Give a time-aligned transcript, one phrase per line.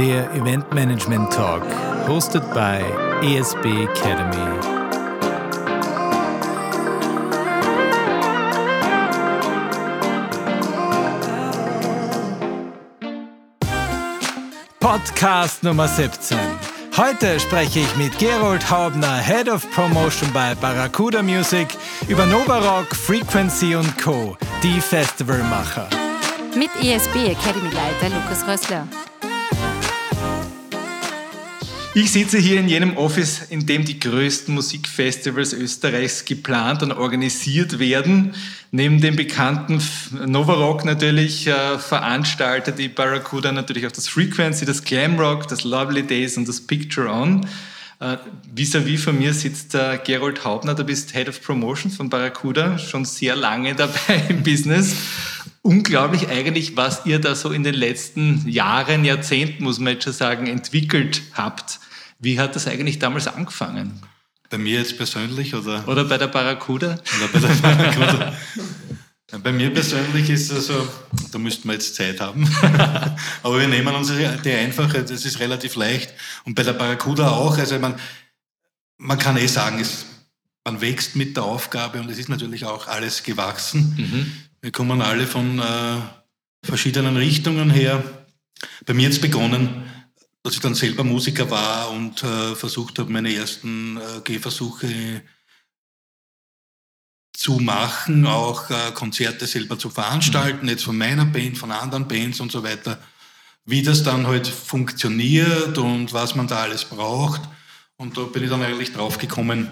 [0.00, 1.62] Der Event Management Talk,
[2.08, 2.80] hosted by
[3.20, 4.58] ESB Academy.
[14.80, 16.38] Podcast Nummer 17.
[16.96, 21.68] Heute spreche ich mit Gerold Haubner, Head of Promotion bei Barracuda Music,
[22.08, 25.90] über Nova Rock, Frequency und Co., die Festivalmacher.
[26.56, 28.88] Mit ESB Academy Leiter Lukas Rössler.
[31.92, 37.80] Ich sitze hier in jenem Office, in dem die größten Musikfestivals Österreichs geplant und organisiert
[37.80, 38.32] werden.
[38.70, 39.82] Neben dem bekannten
[40.24, 46.36] Novarock natürlich äh, veranstaltet die Barracuda natürlich auch das Frequency, das Glamrock, das Lovely Days
[46.36, 47.44] und das Picture On.
[48.00, 48.16] Äh,
[48.54, 53.04] vis-à-vis -vis von mir sitzt Gerold Haubner, du bist Head of Promotions von Barracuda, schon
[53.04, 54.96] sehr lange dabei im Business.
[55.60, 60.14] Unglaublich eigentlich, was ihr da so in den letzten Jahren, Jahrzehnten, muss man jetzt schon
[60.14, 61.78] sagen, entwickelt habt.
[62.18, 64.00] Wie hat das eigentlich damals angefangen?
[64.48, 65.86] Bei mir jetzt persönlich oder?
[65.86, 66.98] Oder bei der Barracuda?
[67.18, 68.32] Oder bei der Barracuda.
[69.38, 70.88] bei mir persönlich ist es so,
[71.30, 72.48] da müssten wir jetzt Zeit haben.
[73.42, 74.12] Aber wir nehmen uns
[74.44, 76.12] die einfache, das ist relativ leicht.
[76.44, 77.56] Und bei der Barracuda auch.
[77.56, 77.94] Also man,
[78.98, 80.06] man kann eh sagen, es,
[80.64, 83.94] man wächst mit der Aufgabe und es ist natürlich auch alles gewachsen.
[83.96, 84.32] Mhm.
[84.62, 85.96] Wir kommen alle von äh,
[86.64, 88.02] verschiedenen Richtungen her.
[88.84, 89.84] Bei mir jetzt begonnen
[90.42, 95.22] dass ich dann selber Musiker war und äh, versucht habe, meine ersten äh, Gehversuche
[97.40, 100.72] zu machen, auch äh, Konzerte selber zu veranstalten, mhm.
[100.72, 102.98] jetzt von meiner Band, von anderen Bands und so weiter.
[103.64, 107.40] Wie das dann halt funktioniert und was man da alles braucht.
[107.96, 109.70] Und da bin ich dann eigentlich drauf gekommen,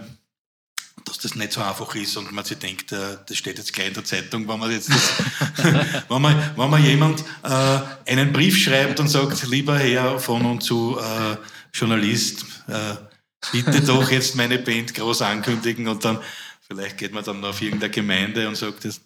[1.05, 3.89] dass das nicht so einfach ist und man sich denkt, äh, das steht jetzt gleich
[3.89, 5.13] in der Zeitung, wenn man jetzt das,
[6.09, 10.63] wenn, man, wenn man jemand äh, einen Brief schreibt und sagt, lieber Herr von und
[10.63, 11.37] zu äh,
[11.75, 12.95] Journalist, äh,
[13.53, 16.19] bitte doch jetzt meine Band groß ankündigen und dann
[16.69, 19.01] vielleicht geht man dann auf irgendeine Gemeinde und sagt, das,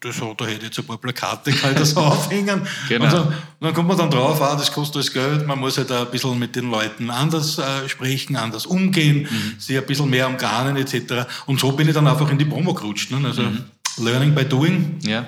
[0.00, 2.66] das hat, da hätte ich jetzt ein paar Plakate, kann ich das aufhängen.
[2.88, 3.04] Genau.
[3.04, 5.78] Und, so, und, dann kommt man dann drauf, ah, das kostet alles Geld, man muss
[5.78, 9.58] halt ein bisschen mit den Leuten anders äh, sprechen, anders umgehen, mhm.
[9.58, 11.26] sich ein bisschen mehr umgarnen etc.
[11.46, 13.10] Und so bin ich dann einfach in die Promo gerutscht.
[13.10, 13.26] Ne?
[13.26, 13.64] Also mhm.
[13.98, 14.98] Learning by Doing.
[15.02, 15.26] Ja.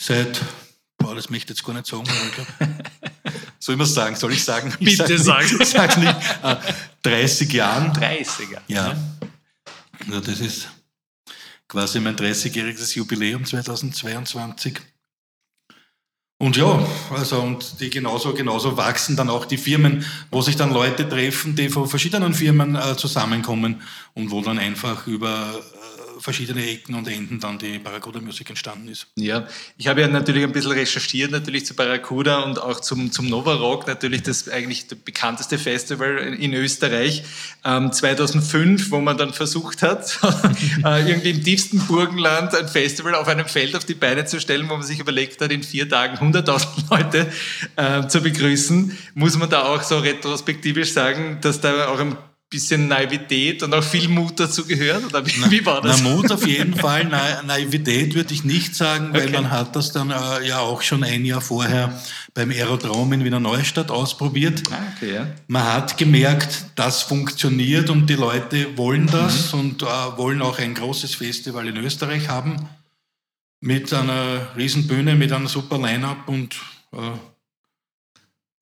[0.00, 0.40] Seit,
[0.98, 2.04] boah, das möchte ich jetzt gar nicht sagen,
[3.60, 4.16] soll ich mal sagen?
[4.16, 4.74] Soll ich sagen?
[4.80, 6.14] Bitte ich sag, nicht, sag nicht.
[6.42, 6.56] Äh,
[7.02, 7.92] 30 Jahren.
[7.92, 8.64] 30 Jahre.
[8.66, 8.88] Ja.
[8.88, 8.96] ja.
[10.08, 10.68] Das ist
[11.68, 14.78] quasi mein 30-jähriges Jubiläum 2022.
[16.38, 20.72] Und ja, also und die genauso, genauso wachsen dann auch die Firmen, wo sich dann
[20.72, 23.80] Leute treffen, die von verschiedenen Firmen äh, zusammenkommen
[24.14, 25.54] und wo dann einfach über
[26.22, 29.08] verschiedene Ecken und Enden dann die Barracuda Music entstanden ist.
[29.16, 29.46] Ja,
[29.76, 33.54] ich habe ja natürlich ein bisschen recherchiert natürlich zu Barracuda und auch zum, zum Nova
[33.54, 37.24] Rock, natürlich das eigentlich das bekannteste Festival in Österreich,
[37.64, 40.18] ähm, 2005, wo man dann versucht hat,
[40.84, 44.68] äh, irgendwie im tiefsten Burgenland ein Festival auf einem Feld auf die Beine zu stellen,
[44.68, 47.32] wo man sich überlegt hat, in vier Tagen 100.000 Leute
[47.76, 52.16] äh, zu begrüßen, muss man da auch so retrospektivisch sagen, dass da auch ein
[52.52, 55.04] bisschen Naivität und auch viel Mut dazu gehört?
[55.06, 56.02] Oder wie, na, wie war das?
[56.02, 57.06] Na, Mut auf jeden Fall.
[57.10, 59.32] Na, Naivität würde ich nicht sagen, weil okay.
[59.32, 61.98] man hat das dann äh, ja auch schon ein Jahr vorher
[62.34, 64.62] beim Aerodrom in Wiener Neustadt ausprobiert.
[64.70, 65.26] Ah, okay, ja.
[65.48, 69.58] Man hat gemerkt, das funktioniert und die Leute wollen das mhm.
[69.58, 72.68] und äh, wollen auch ein großes Festival in Österreich haben
[73.60, 76.56] mit einer Riesenbühne, mit einem super Line-up und
[76.92, 76.98] äh,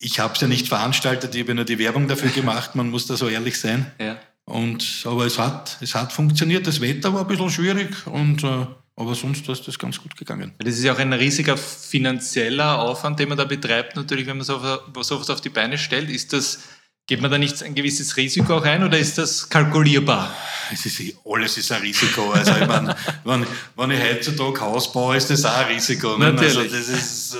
[0.00, 3.06] ich habe es ja nicht veranstaltet, ich habe nur die Werbung dafür gemacht, man muss
[3.06, 3.92] da so ehrlich sein.
[4.00, 4.18] Ja.
[4.46, 8.66] Und, aber es hat, es hat funktioniert, das Wetter war ein bisschen schwierig, und, äh,
[8.96, 10.54] aber sonst ist das ganz gut gegangen.
[10.58, 14.44] Das ist ja auch ein riesiger finanzieller Aufwand, den man da betreibt, natürlich, wenn man
[14.44, 16.10] sowas so auf die Beine stellt.
[16.10, 16.60] Ist das,
[17.06, 20.34] geht man da nicht ein gewisses Risiko auch ein oder ist das kalkulierbar?
[20.72, 22.30] Es ist, alles ist ein Risiko.
[22.30, 23.46] Also ich meine, wenn,
[23.76, 26.18] wenn ich heutzutage Haus baue, ist das auch ein Risiko.
[26.18, 26.32] Ne?
[26.32, 26.56] Natürlich.
[26.56, 27.38] Also das ist, äh,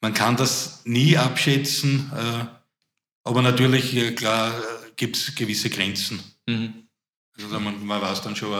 [0.00, 2.44] man kann das nie abschätzen, äh,
[3.24, 6.20] aber natürlich, äh, klar, äh, gibt es gewisse Grenzen.
[6.46, 6.86] Mhm.
[7.42, 8.54] Also man, man, weiß dann schon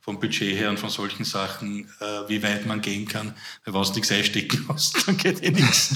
[0.00, 1.86] vom Budget her und von solchen Sachen,
[2.28, 3.34] wie weit man gehen kann.
[3.62, 5.94] Weil was nichts einstecken hast, dann geht eh nichts.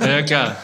[0.00, 0.60] ja, klar.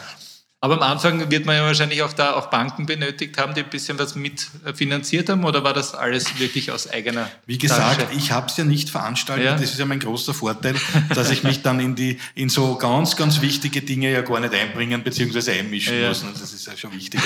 [0.63, 3.69] Aber am Anfang wird man ja wahrscheinlich auch da auch Banken benötigt haben, die ein
[3.69, 8.17] bisschen was mitfinanziert haben, oder war das alles wirklich aus eigener Wie gesagt, Tasche?
[8.17, 9.43] ich habe es ja nicht veranstaltet.
[9.43, 9.51] Ja?
[9.57, 10.75] Das ist ja mein großer Vorteil,
[11.13, 14.53] dass ich mich dann in, die, in so ganz, ganz wichtige Dinge ja gar nicht
[14.53, 15.51] einbringen bzw.
[15.51, 16.07] einmischen ja.
[16.07, 16.23] muss.
[16.39, 17.23] Das ist ja schon wichtiger.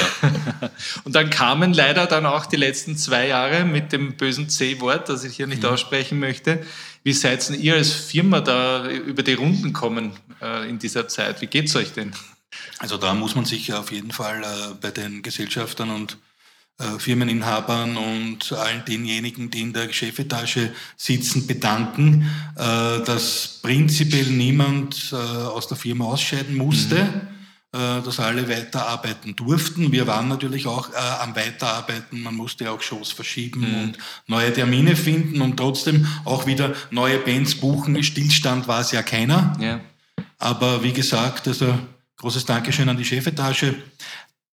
[1.04, 5.24] Und dann kamen leider dann auch die letzten zwei Jahre mit dem bösen C-Wort, das
[5.24, 5.70] ich hier nicht mhm.
[5.70, 6.66] aussprechen möchte.
[7.04, 11.40] Wie seid ihr als Firma da über die Runden kommen äh, in dieser Zeit?
[11.42, 12.14] Wie geht es euch denn?
[12.80, 16.18] Also da muss man sich auf jeden Fall äh, bei den Gesellschaftern und
[16.80, 25.12] äh, Firmeninhabern und allen denjenigen, die in der Chefetage sitzen, bedanken, äh, dass prinzipiell niemand
[25.12, 27.04] äh, aus der Firma ausscheiden musste.
[27.04, 27.38] Mhm
[27.70, 29.92] dass alle weiterarbeiten durften.
[29.92, 32.24] Wir waren natürlich auch äh, am Weiterarbeiten.
[32.24, 33.82] Man musste auch Shows verschieben mhm.
[33.82, 38.02] und neue Termine finden und trotzdem auch wieder neue Bands buchen.
[38.04, 39.56] Stillstand war es ja keiner.
[39.60, 39.82] Ja.
[40.40, 41.78] Aber wie gesagt, also
[42.18, 43.76] großes Dankeschön an die Chefetage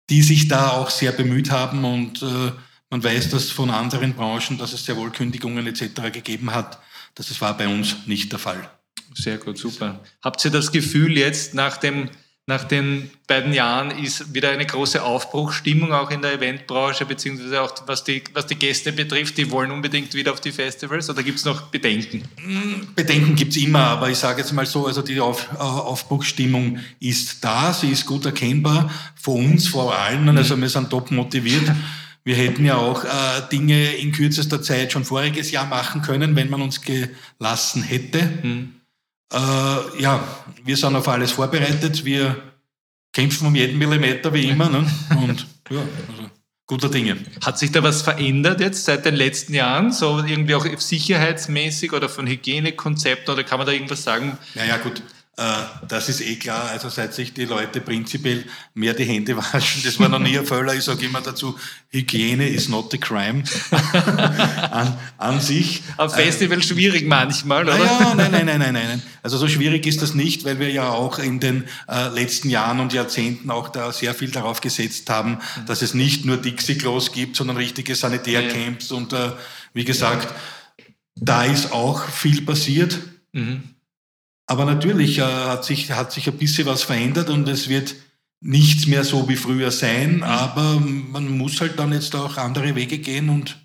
[0.09, 2.51] die sich da auch sehr bemüht haben und äh,
[2.89, 6.11] man weiß das von anderen Branchen, dass es sehr wohl Kündigungen etc.
[6.11, 6.79] gegeben hat.
[7.13, 8.69] Das war bei uns nicht der Fall.
[9.13, 9.99] Sehr gut, super.
[10.23, 12.09] Habt ihr das Gefühl jetzt nach dem
[12.49, 17.71] nach den beiden Jahren ist wieder eine große Aufbruchsstimmung auch in der Eventbranche, beziehungsweise auch
[17.85, 21.37] was die, was die Gäste betrifft, die wollen unbedingt wieder auf die Festivals oder gibt
[21.37, 22.23] es noch Bedenken?
[22.95, 26.79] Bedenken gibt es immer, aber ich sage jetzt mal so, also die auf, äh, Aufbruchsstimmung
[26.99, 31.71] ist da, sie ist gut erkennbar, vor uns, vor allen, also wir sind top motiviert.
[32.23, 33.07] Wir hätten ja auch äh,
[33.51, 38.23] Dinge in kürzester Zeit schon voriges Jahr machen können, wenn man uns gelassen hätte.
[38.41, 38.78] Mhm.
[39.31, 40.23] Äh, ja,
[40.63, 42.03] wir sind auf alles vorbereitet.
[42.05, 42.35] Wir
[43.13, 44.69] kämpfen um jeden Millimeter wie immer.
[44.69, 44.89] Ne?
[45.21, 46.29] Und ja, also
[46.65, 47.17] guter Dinge.
[47.43, 49.91] Hat sich da was verändert jetzt seit den letzten Jahren?
[49.91, 54.37] So irgendwie auch sicherheitsmäßig oder von Hygienekonzepten oder kann man da irgendwas sagen?
[54.55, 55.01] Naja, gut.
[55.39, 58.43] Äh, das ist eh klar, also seit sich die Leute prinzipiell
[58.73, 60.73] mehr die Hände waschen, das war noch nie ein Fehler.
[60.73, 61.57] Ich sage immer dazu,
[61.91, 63.45] Hygiene is not a crime
[64.71, 65.81] an, an sich.
[65.95, 67.77] Am Festival äh, schwierig manchmal, oder?
[67.77, 69.01] Ja, nein, nein, nein, nein, nein.
[69.23, 72.81] Also so schwierig ist das nicht, weil wir ja auch in den äh, letzten Jahren
[72.81, 75.65] und Jahrzehnten auch da sehr viel darauf gesetzt haben, mhm.
[75.67, 78.97] dass es nicht nur Dixie-Klos gibt, sondern richtige Sanitärcamps ja.
[78.97, 79.31] und äh,
[79.73, 80.33] wie gesagt,
[81.15, 82.99] da ist auch viel passiert.
[83.31, 83.63] Mhm.
[84.49, 87.93] Aber natürlich äh, hat, sich, hat sich ein bisschen was verändert und es wird
[88.41, 90.23] nichts mehr so wie früher sein, mhm.
[90.23, 93.59] aber man muss halt dann jetzt auch andere Wege gehen und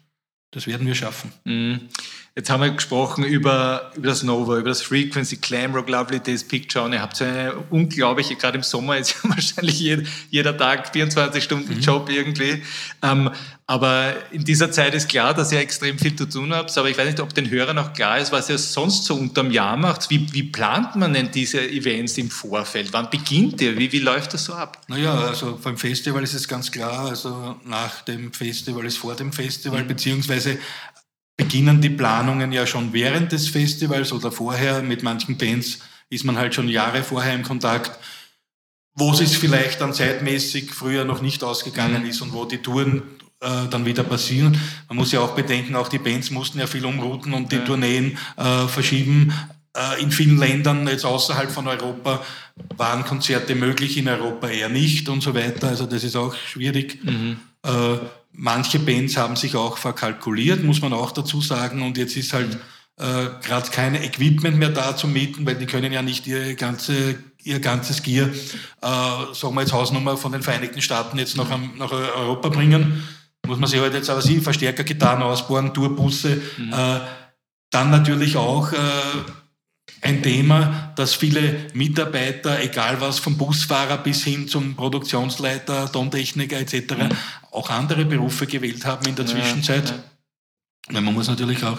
[0.50, 1.32] das werden wir schaffen.
[1.44, 1.88] Mhm.
[2.36, 6.84] Jetzt haben wir gesprochen über, über das Nova, über das Frequency, Glamrock, Lovely Days, Picture
[6.84, 10.92] und ihr habt so eine unglaubliche, gerade im Sommer ist ja wahrscheinlich jeder, jeder Tag
[10.92, 11.80] 24 Stunden mhm.
[11.80, 12.64] Job irgendwie.
[13.02, 13.30] Ähm,
[13.66, 16.76] aber in dieser Zeit ist klar, dass ihr extrem viel zu tun habt.
[16.76, 19.50] Aber ich weiß nicht, ob den Hörern auch klar ist, was ihr sonst so unterm
[19.50, 20.10] Jahr macht.
[20.10, 22.92] Wie, wie plant man denn diese Events im Vorfeld?
[22.92, 23.78] Wann beginnt ihr?
[23.78, 24.82] Wie, wie läuft das so ab?
[24.88, 27.06] Naja, also beim Festival ist es ganz klar.
[27.06, 29.88] Also nach dem Festival ist vor dem Festival, mhm.
[29.88, 30.58] beziehungsweise
[31.36, 34.82] beginnen die Planungen ja schon während des Festivals oder vorher.
[34.82, 37.98] Mit manchen Bands ist man halt schon Jahre vorher im Kontakt,
[38.94, 42.08] wo es vielleicht dann zeitmäßig früher noch nicht ausgegangen mhm.
[42.08, 43.02] ist und wo die Touren
[43.40, 44.58] äh, dann wieder passieren.
[44.88, 47.64] Man muss ja auch bedenken, auch die Bands mussten ja viel umrouten und die ja.
[47.64, 49.34] Tourneen äh, verschieben.
[49.76, 52.24] Äh, in vielen Ländern, jetzt außerhalb von Europa,
[52.76, 55.68] waren Konzerte möglich, in Europa eher nicht und so weiter.
[55.68, 57.02] Also das ist auch schwierig.
[57.02, 57.38] Mhm.
[58.36, 61.82] Manche Bands haben sich auch verkalkuliert, muss man auch dazu sagen.
[61.82, 62.58] Und jetzt ist halt
[62.98, 67.16] äh, gerade kein Equipment mehr da zu mieten, weil die können ja nicht ihre ganze,
[67.42, 71.92] ihr ganzes Gear, äh, sagen wir jetzt Hausnummer von den Vereinigten Staaten jetzt nach, nach
[71.92, 73.02] Europa bringen.
[73.46, 76.40] Muss man sich halt jetzt aber sie Verstärker, Gitarren ausbauen, Tourbusse.
[76.56, 76.72] Mhm.
[76.72, 77.00] Äh,
[77.70, 78.76] dann natürlich auch äh,
[80.00, 86.94] ein Thema, dass viele Mitarbeiter, egal was, vom Busfahrer bis hin zum Produktionsleiter, Tontechniker etc..
[87.54, 89.88] auch andere Berufe gewählt haben in der Zwischenzeit.
[89.88, 90.02] Ja, ja.
[90.90, 91.78] Weil man muss natürlich auch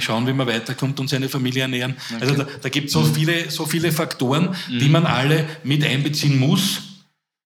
[0.00, 1.96] schauen, wie man weiterkommt und seine Familie ernähren.
[2.10, 2.20] Okay.
[2.20, 4.78] Also da, da gibt es so viele, so viele Faktoren, mhm.
[4.78, 6.82] die man alle mit einbeziehen muss.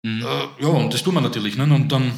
[0.02, 0.22] Mhm.
[0.22, 1.56] Äh, ja, und das tun wir natürlich.
[1.56, 1.64] Ne?
[1.64, 2.12] Und dann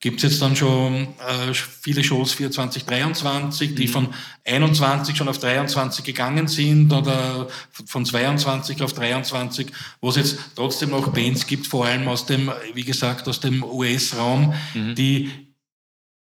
[0.00, 3.92] gibt es jetzt dann schon äh, viele Shows für 2023, die mhm.
[3.92, 4.08] von
[4.44, 7.48] 21 schon auf 23 gegangen sind oder
[7.86, 9.68] von 22 auf 23,
[10.00, 13.62] wo es jetzt trotzdem noch Bands gibt, vor allem aus dem, wie gesagt, aus dem
[13.62, 14.94] US-Raum, mhm.
[14.94, 15.30] die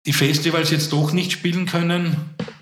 [0.06, 2.16] die Festivals jetzt doch nicht spielen können,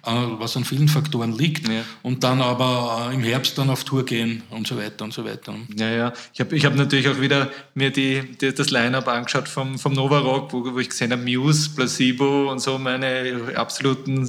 [0.06, 1.82] was an vielen Faktoren liegt, ja.
[2.02, 5.25] und dann aber äh, im Herbst dann auf Tour gehen und so weiter und so
[5.25, 5.54] weiter.
[5.76, 6.12] Ja, ja.
[6.32, 9.94] Ich habe ich hab natürlich auch wieder mir die, die das Line-Up angeschaut vom, vom
[9.94, 14.25] Nova Rock, wo, wo ich gesehen habe, Muse, Placebo und so meine absoluten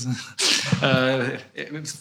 [0.81, 1.37] äh,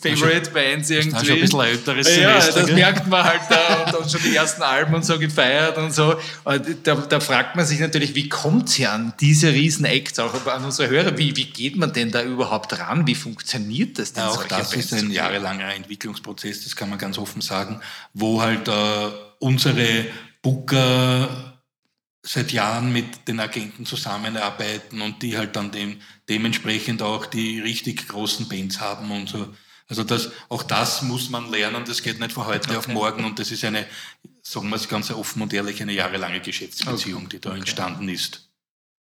[0.01, 1.11] Favorite Bands irgendwie.
[1.11, 4.09] Das ist schon ein bisschen älteres Semester, Ja, das merkt man halt da und dann
[4.09, 6.15] schon die ersten Alben und so gefeiert und so.
[6.83, 10.65] Da, da fragt man sich natürlich, wie kommt sie an diese riesen Acts, auch an
[10.65, 13.66] unsere Hörer, wie, wie geht man denn da überhaupt ran, wie funktioniert
[13.99, 14.25] das denn?
[14.25, 17.81] Ja, auch das ist ein jahrelanger Entwicklungsprozess, das kann man ganz offen sagen,
[18.15, 20.07] wo halt äh, unsere
[20.43, 21.63] Booker
[22.23, 28.09] seit Jahren mit den Agenten zusammenarbeiten und die halt dann dem, dementsprechend auch die richtig
[28.09, 29.55] großen Bands haben und so.
[29.89, 32.79] Also das, auch das muss man lernen, das geht nicht von heute okay.
[32.79, 33.87] auf morgen und das ist eine
[34.47, 37.29] sagen wir es ganz offen und ehrlich, eine jahrelange Geschäftsbeziehung, okay.
[37.33, 37.59] die da okay.
[37.59, 38.49] entstanden ist.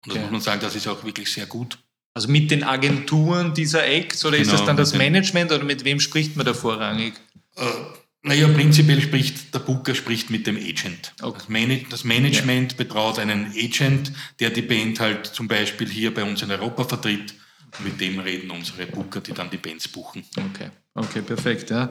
[0.05, 1.79] Und das muss man sagen, das ist auch wirklich sehr gut.
[2.13, 5.85] Also mit den Agenturen dieser Acts oder genau, ist das dann das Management oder mit
[5.85, 7.13] wem spricht man da vorrangig?
[7.55, 7.63] Äh,
[8.23, 11.13] naja, prinzipiell spricht der Booker spricht mit dem Agent.
[11.21, 11.85] Okay.
[11.89, 12.77] Das, Management ja.
[12.77, 17.33] betraut einen Agent, der die Band halt zum Beispiel hier bei uns in Europa vertritt.
[17.79, 20.25] Mit dem reden unsere Booker, die dann die Bands buchen.
[20.37, 20.69] Okay.
[20.93, 21.69] Okay, perfekt.
[21.69, 21.89] Ja.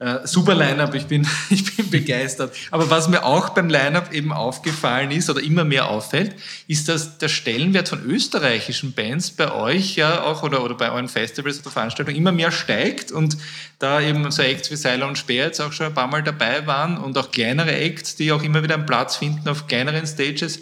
[0.00, 2.56] Äh, super Line-up, ich bin, ich bin begeistert.
[2.70, 6.34] Aber was mir auch beim Line-up eben aufgefallen ist oder immer mehr auffällt,
[6.66, 11.08] ist, dass der Stellenwert von österreichischen Bands bei euch ja auch oder, oder bei euren
[11.08, 13.36] Festivals oder Veranstaltungen immer mehr steigt und
[13.78, 16.66] da eben so Acts wie Seiler und Speer jetzt auch schon ein paar Mal dabei
[16.66, 20.60] waren und auch kleinere Acts, die auch immer wieder einen Platz finden auf kleineren Stages.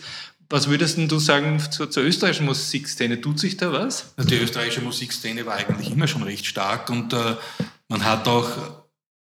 [0.51, 3.21] Was würdest du sagen zur, zur, österreichischen Musikszene?
[3.21, 4.15] Tut sich da was?
[4.17, 7.37] Die österreichische Musikszene war eigentlich immer schon recht stark und äh,
[7.89, 8.49] man hat auch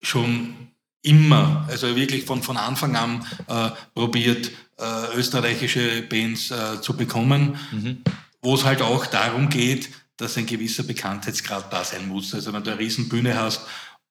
[0.03, 0.55] schon
[1.03, 7.59] immer, also wirklich von, von Anfang an äh, probiert, äh, österreichische Bands äh, zu bekommen,
[7.71, 8.03] mhm.
[8.43, 12.35] wo es halt auch darum geht, dass ein gewisser Bekanntheitsgrad da sein muss.
[12.35, 13.63] Also wenn du eine Riesenbühne hast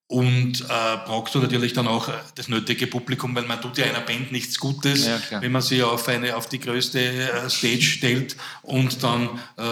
[0.08, 4.02] und äh, brauchst du natürlich dann auch das nötige Publikum, weil man tut ja einer
[4.02, 8.36] Band nichts Gutes, ja, wenn man sie auf, eine, auf die größte äh, Stage stellt
[8.62, 9.64] und dann äh,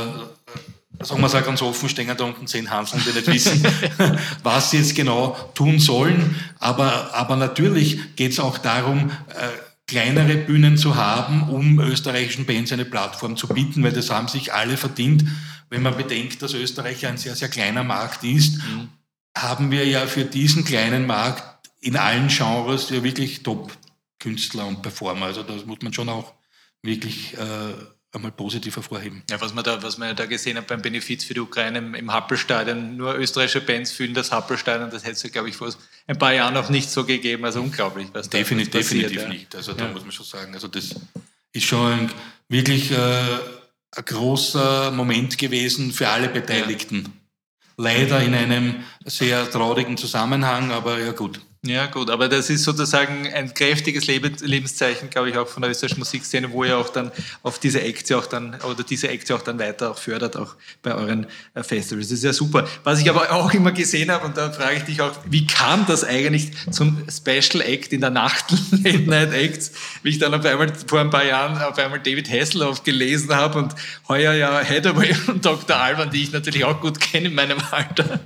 [1.03, 3.65] sagen wir es auch ganz offen, stehen da unten zehn Hanseln, die nicht wissen,
[4.43, 6.35] was sie jetzt genau tun sollen.
[6.59, 9.47] Aber, aber natürlich geht es auch darum, äh,
[9.87, 14.53] kleinere Bühnen zu haben, um österreichischen Bands eine Plattform zu bieten, weil das haben sich
[14.53, 15.25] alle verdient.
[15.69, 18.89] Wenn man bedenkt, dass Österreich ein sehr, sehr kleiner Markt ist, mhm.
[19.37, 25.25] haben wir ja für diesen kleinen Markt in allen Genres ja wirklich Top-Künstler und Performer.
[25.25, 26.33] Also das muss man schon auch
[26.83, 27.73] wirklich äh,
[28.13, 29.23] einmal positiv hervorheben.
[29.29, 31.95] Ja, was man da, was man da gesehen hat beim Benefiz für die Ukraine im,
[31.95, 35.73] im Happelstadion, nur österreichische Bands fühlen das Happelstadion, das hätte es, glaube ich, vor
[36.07, 37.45] ein paar Jahren noch nicht so gegeben.
[37.45, 39.29] Also unglaublich, was da Definitiv, passiert, definitiv ja.
[39.29, 39.55] nicht.
[39.55, 39.91] Also da ja.
[39.91, 40.95] muss man schon sagen, also das
[41.53, 42.11] ist schon ein,
[42.49, 47.03] wirklich äh, ein großer Moment gewesen für alle Beteiligten.
[47.05, 47.11] Ja.
[47.77, 51.39] Leider in einem sehr traurigen Zusammenhang, aber ja gut.
[51.63, 55.99] Ja, gut, aber das ist sozusagen ein kräftiges Lebenszeichen, glaube ich, auch von der österreichischen
[55.99, 57.11] Musikszene, wo ihr auch dann
[57.43, 60.95] auf diese Aktie auch dann, oder diese Aktie auch dann weiter auch fördert, auch bei
[60.95, 62.07] euren äh, Festivals.
[62.07, 62.67] Das ist ja super.
[62.83, 65.85] Was ich aber auch immer gesehen habe, und da frage ich dich auch, wie kam
[65.85, 70.43] das eigentlich zum Special Act in der Nacht, Late Night Acts, wie ich dann auf
[70.43, 73.75] einmal vor ein paar Jahren auf einmal David Hasselhoff gelesen habe und
[74.07, 75.77] heuer ja Hathaway und Dr.
[75.77, 78.19] Alban, die ich natürlich auch gut kenne in meinem Alter.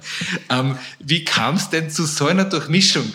[0.49, 3.11] Ähm, wie kam es denn zu so einer Durchmischung?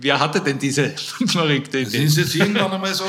[0.00, 0.90] Wer hatte denn diese
[1.26, 2.04] verrückte Idee?
[2.04, 3.04] Das ist jetzt irgendwann einmal so,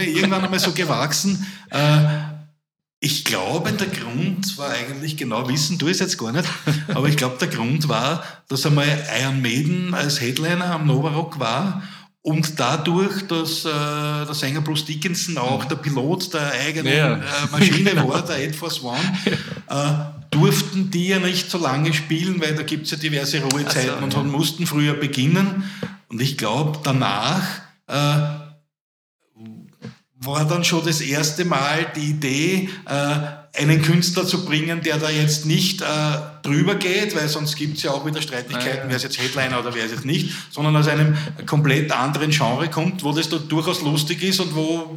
[0.00, 1.46] irgendwann einmal so gewachsen.
[1.70, 2.34] Äh,
[3.00, 6.48] ich glaube, der Grund war eigentlich, genau wissen du es jetzt gar nicht,
[6.88, 8.86] aber ich glaube, der Grund war, dass einmal
[9.20, 11.82] Iron Maiden als Headliner am Nova Rock war
[12.22, 17.16] und dadurch, dass äh, der Sänger Bruce Dickinson auch der Pilot der eigenen ja.
[17.16, 17.20] äh,
[17.52, 18.08] Maschine genau.
[18.08, 18.98] war, der Ed Force One,
[19.68, 23.98] äh, durften die ja nicht so lange spielen, weil da gibt es ja diverse Ruhezeiten
[23.98, 24.22] so, und ja.
[24.22, 25.64] mussten früher beginnen.
[26.08, 27.42] Und ich glaube, danach
[27.86, 27.94] äh,
[30.26, 35.10] war dann schon das erste Mal die Idee, äh, einen Künstler zu bringen, der da
[35.10, 35.84] jetzt nicht äh,
[36.42, 38.88] drüber geht, weil sonst gibt es ja auch wieder Streitigkeiten, ja.
[38.88, 42.68] wer ist jetzt Headliner oder wer ist jetzt nicht, sondern aus einem komplett anderen Genre
[42.68, 44.96] kommt, wo das da durchaus lustig ist und wo,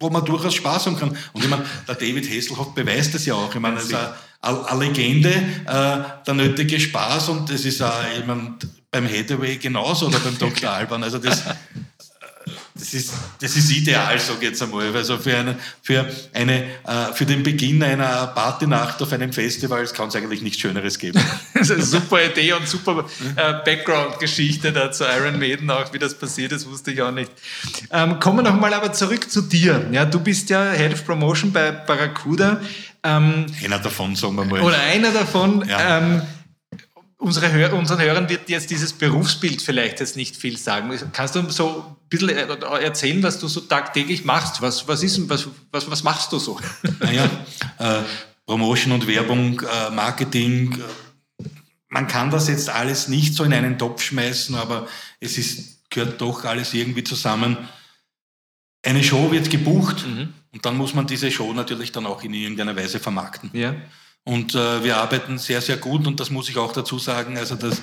[0.00, 1.16] wo man durchaus Spaß haben kann.
[1.32, 3.54] Und ich meine, der David Hasselhoff beweist das ja auch.
[3.54, 3.94] Ich meine, das ist
[4.40, 8.56] eine Legende, äh, der nötige Spaß und das ist auch, ich meine,
[8.90, 10.70] beim Hathaway genauso oder beim Dr.
[10.70, 11.02] Alban.
[11.02, 11.42] Also das,
[12.84, 14.94] das ist, das ist ideal, sage ich jetzt einmal.
[14.94, 20.08] Also für, eine, für, eine, äh, für den Beginn einer Partynacht auf einem Festival kann
[20.08, 21.18] es eigentlich nichts Schöneres geben.
[21.54, 25.98] das ist eine super Idee und super äh, Background-Geschichte da zu Iron Maiden, auch wie
[25.98, 27.30] das passiert ist, wusste ich auch nicht.
[27.90, 29.88] Ähm, kommen wir nochmal aber zurück zu dir.
[29.90, 32.60] Ja, du bist ja Head of Promotion bei Barracuda.
[33.02, 34.60] Ähm, einer davon, sagen wir mal.
[34.60, 35.66] Oder einer davon.
[35.66, 35.98] Ja.
[35.98, 36.22] Ähm,
[37.24, 40.92] unsere unseren Hörern wird jetzt dieses Berufsbild vielleicht jetzt nicht viel sagen.
[41.12, 44.60] Kannst du so ein bisschen erzählen, was du so tagtäglich machst?
[44.60, 46.60] Was, was, ist, was, was, was machst du so?
[47.00, 47.24] Naja,
[47.78, 48.02] äh,
[48.44, 50.72] Promotion und Werbung, äh, Marketing.
[50.72, 51.48] Äh,
[51.88, 54.86] man kann das jetzt alles nicht so in einen Topf schmeißen, aber
[55.18, 57.56] es ist, gehört doch alles irgendwie zusammen.
[58.82, 60.34] Eine Show wird gebucht mhm.
[60.52, 63.48] und dann muss man diese Show natürlich dann auch in irgendeiner Weise vermarkten.
[63.54, 63.74] Ja.
[64.24, 67.36] Und äh, wir arbeiten sehr, sehr gut und das muss ich auch dazu sagen.
[67.36, 67.82] Also das,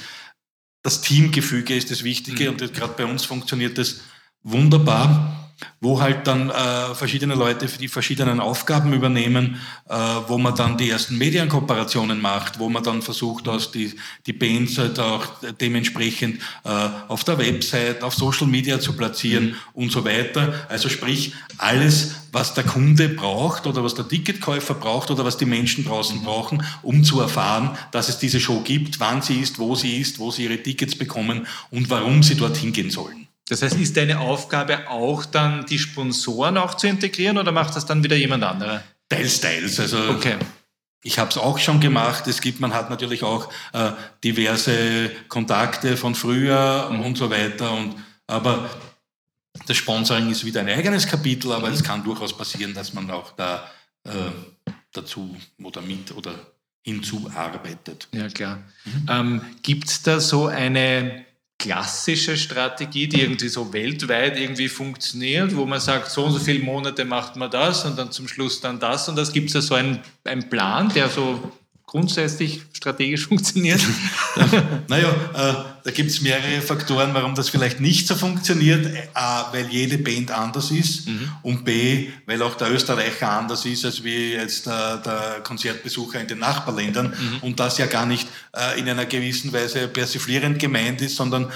[0.82, 2.58] das Teamgefüge ist das Wichtige mhm.
[2.60, 4.02] und gerade bei uns funktioniert das
[4.44, 5.41] wunderbar.
[5.80, 9.96] Wo halt dann äh, verschiedene Leute für die verschiedenen Aufgaben übernehmen, äh,
[10.28, 13.94] wo man dann die ersten Medienkooperationen macht, wo man dann versucht, aus die,
[14.26, 15.26] die Bands halt auch
[15.60, 16.70] dementsprechend äh,
[17.08, 20.54] auf der Website, auf Social Media zu platzieren und so weiter.
[20.70, 25.46] Also sprich, alles, was der Kunde braucht oder was der Ticketkäufer braucht oder was die
[25.46, 29.76] Menschen draußen brauchen, um zu erfahren, dass es diese Show gibt, wann sie ist, wo
[29.76, 33.28] sie ist, wo sie ihre Tickets bekommen und warum sie dorthin gehen sollen.
[33.52, 37.86] Das heißt, ist deine Aufgabe auch dann die Sponsoren auch zu integrieren oder macht das
[37.86, 38.82] dann wieder jemand anderer?
[39.10, 39.78] Teils, teils.
[39.78, 40.38] Also okay.
[41.04, 42.28] Ich habe es auch schon gemacht.
[42.28, 43.92] Es gibt, man hat natürlich auch äh,
[44.24, 47.02] diverse Kontakte von früher mhm.
[47.02, 47.74] und so weiter.
[47.74, 48.70] Und, aber
[49.68, 51.74] das Sponsoring ist wieder ein eigenes Kapitel, aber mhm.
[51.74, 53.70] es kann durchaus passieren, dass man auch da
[54.06, 54.12] äh,
[54.94, 56.34] dazu oder mit oder
[56.84, 58.08] hinzuarbeitet.
[58.14, 58.64] Ja, klar.
[58.86, 59.06] Mhm.
[59.10, 61.26] Ähm, Gibt es da so eine
[61.62, 66.64] klassische Strategie, die irgendwie so weltweit irgendwie funktioniert, wo man sagt, so und so viele
[66.64, 69.32] Monate macht man das und dann zum Schluss dann das und das.
[69.32, 71.52] Gibt es da so einen, einen Plan, der so
[71.92, 73.82] grundsätzlich strategisch funktioniert?
[74.88, 78.88] naja, äh, da gibt es mehrere Faktoren, warum das vielleicht nicht so funktioniert.
[79.14, 81.30] A, weil jede Band anders ist mhm.
[81.44, 86.28] und B, weil auch der Österreicher anders ist als wie jetzt der, der Konzertbesucher in
[86.28, 87.38] den Nachbarländern mhm.
[87.42, 91.52] und das ja gar nicht äh, in einer gewissen Weise persiflierend gemeint ist, sondern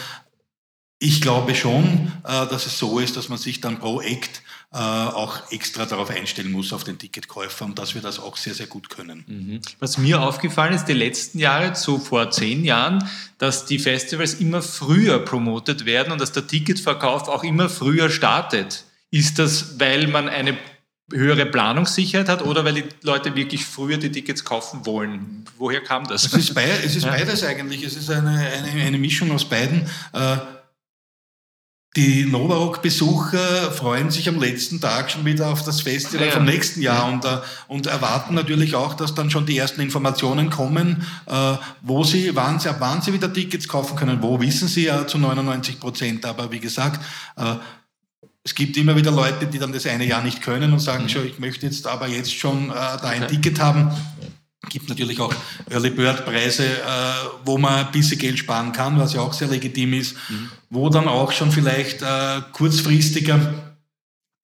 [1.00, 4.42] ich glaube schon, äh, dass es so ist, dass man sich dann pro Act äh,
[4.78, 8.68] auch extra darauf einstellen muss, auf den Ticketkäufer und dass wir das auch sehr, sehr
[8.68, 9.24] gut können.
[9.26, 9.62] Mhm.
[9.80, 14.62] Was mir aufgefallen ist, die letzten Jahre, so vor zehn Jahren, dass die Festivals immer
[14.62, 18.84] früher promotet werden und dass der Ticketverkauf auch immer früher startet.
[19.12, 20.58] Ist das, weil man eine
[21.12, 25.46] höhere Planungssicherheit hat oder weil die Leute wirklich früher die Tickets kaufen wollen?
[25.58, 26.26] Woher kam das?
[26.26, 27.84] Es ist, beides, es ist beides eigentlich.
[27.84, 29.88] Es ist eine, eine, eine Mischung aus beiden.
[30.12, 30.38] Äh,
[31.96, 36.34] die Novarock-Besucher freuen sich am letzten Tag schon wieder auf das Festival ja.
[36.34, 37.38] vom nächsten Jahr und, äh,
[37.70, 42.60] und erwarten natürlich auch, dass dann schon die ersten Informationen kommen, äh, wo sie, wann
[42.60, 44.22] sie, wann sie wieder Tickets kaufen können.
[44.22, 46.26] Wo wissen sie ja zu 99 Prozent.
[46.26, 47.02] Aber wie gesagt,
[47.38, 47.56] äh,
[48.44, 51.10] es gibt immer wieder Leute, die dann das eine Jahr nicht können und sagen, mhm.
[51.10, 53.36] schon, ich möchte jetzt aber jetzt schon da ein okay.
[53.36, 53.92] Ticket haben
[54.70, 55.34] gibt natürlich auch
[55.70, 56.80] Early Bird Preise, äh,
[57.44, 60.50] wo man ein bisschen Geld sparen kann, was ja auch sehr legitim ist, mhm.
[60.70, 63.54] wo dann auch schon vielleicht äh, kurzfristiger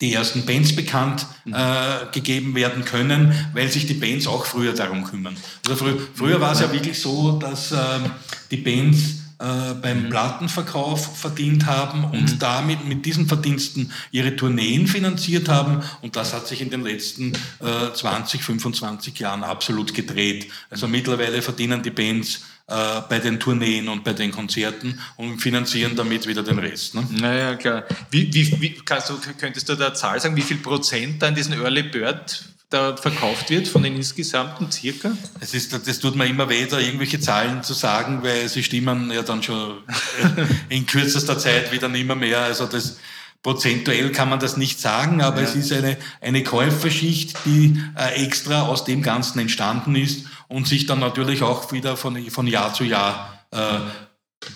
[0.01, 1.53] die ersten Bands bekannt mhm.
[1.53, 5.37] äh, gegeben werden können, weil sich die Bands auch früher darum kümmern.
[5.67, 8.11] Also frü früher war es ja wirklich so, dass ähm,
[8.49, 10.09] die Bands äh, beim mhm.
[10.09, 12.39] Plattenverkauf verdient haben und mhm.
[12.39, 15.81] damit mit diesen Verdiensten ihre Tourneen finanziert haben.
[16.01, 20.47] Und das hat sich in den letzten äh, 20, 25 Jahren absolut gedreht.
[20.69, 25.95] Also mittlerweile verdienen die Bands äh, bei den Tourneen und bei den Konzerten und finanzieren
[25.95, 26.93] damit wieder den Rest.
[26.93, 27.07] Ne?
[27.09, 27.85] Naja, klar.
[28.11, 31.35] Wie, wie, wie kannst du, könntest du da Zahl sagen, wie viel Prozent da in
[31.35, 35.11] diesen Early Bird da verkauft wird von den insgesamten circa?
[35.39, 39.11] Es ist, das tut mir immer weh, da irgendwelche Zahlen zu sagen, weil sie stimmen
[39.11, 39.83] ja dann schon
[40.69, 42.41] in kürzester Zeit wieder mehr mehr.
[42.41, 42.97] Also das,
[43.43, 45.47] prozentuell kann man das nicht sagen, aber ja.
[45.47, 50.85] es ist eine, eine Käuferschicht, die äh, extra aus dem Ganzen entstanden ist und sich
[50.85, 53.79] dann natürlich auch wieder von, von Jahr zu Jahr äh,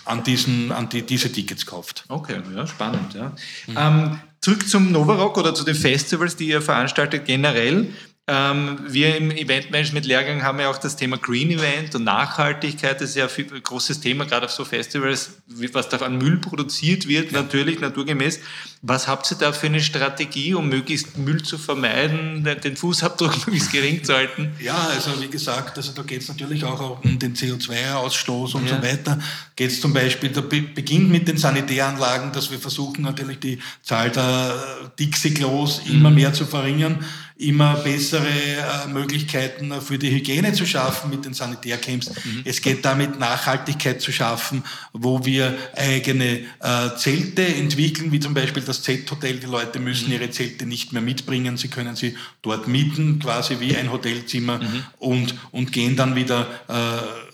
[0.04, 2.04] an, diesen, an die, diese Tickets kauft.
[2.08, 3.14] Okay, ja, spannend.
[3.14, 3.32] Ja.
[3.66, 3.76] Mhm.
[3.76, 7.92] Ähm, zurück zum Novarock oder zu den Festivals, die ihr veranstaltet generell.
[8.28, 13.00] Ähm, wir im Eventmanagement-Lehrgang haben ja auch das Thema Green Event und Nachhaltigkeit.
[13.00, 15.38] Das ist ja ein großes Thema, gerade auf so Festivals,
[15.72, 17.40] was da an Müll produziert wird, ja.
[17.40, 18.40] natürlich naturgemäß.
[18.82, 23.70] Was habt ihr da für eine Strategie, um möglichst Müll zu vermeiden, den Fußabdruck möglichst
[23.70, 24.56] gering zu halten?
[24.58, 28.74] Ja, also wie gesagt, also da geht es natürlich auch um den CO2-Ausstoß und ja.
[28.74, 29.20] so weiter.
[29.54, 34.10] Geht es zum Beispiel, da beginnt mit den Sanitäranlagen, dass wir versuchen natürlich die Zahl
[34.10, 36.16] der Dixie-Klos immer mhm.
[36.16, 37.04] mehr zu verringern
[37.38, 42.08] immer bessere äh, Möglichkeiten für die Hygiene zu schaffen mit den Sanitärcamps.
[42.08, 42.42] Mhm.
[42.44, 48.62] Es geht damit Nachhaltigkeit zu schaffen, wo wir eigene äh, Zelte entwickeln, wie zum Beispiel
[48.62, 49.38] das Z-Hotel.
[49.38, 50.14] Die Leute müssen mhm.
[50.14, 54.84] ihre Zelte nicht mehr mitbringen, sie können sie dort mieten, quasi wie ein Hotelzimmer mhm.
[54.98, 57.25] und, und gehen dann wieder äh,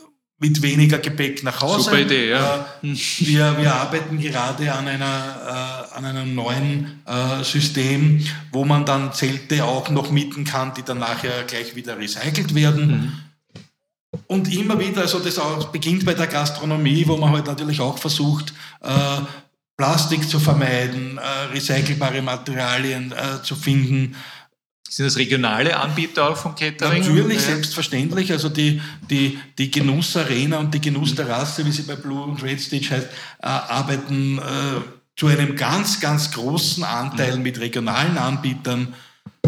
[0.43, 1.85] mit weniger Gepäck nach Hause.
[1.85, 2.67] Super Idee, ja.
[2.83, 8.85] Äh, wir, wir arbeiten gerade an, einer, äh, an einem neuen äh, System, wo man
[8.85, 12.87] dann Zelte auch noch mieten kann, die dann nachher gleich wieder recycelt werden.
[12.91, 13.13] Mhm.
[14.27, 17.97] Und immer wieder, also das auch beginnt bei der Gastronomie, wo man halt natürlich auch
[17.97, 18.89] versucht, äh,
[19.77, 24.17] Plastik zu vermeiden, äh, recycelbare Materialien äh, zu finden.
[24.93, 27.01] Sind das regionale Anbieter auch von Catering?
[27.01, 27.55] Natürlich, ja.
[27.55, 28.31] selbstverständlich.
[28.31, 32.91] Also die, die, die Genussarena und die Genussterrasse, wie sie bei Blue und Red Stage
[32.91, 34.43] heißt, äh, arbeiten äh,
[35.17, 38.93] zu einem ganz, ganz großen Anteil mit regionalen Anbietern.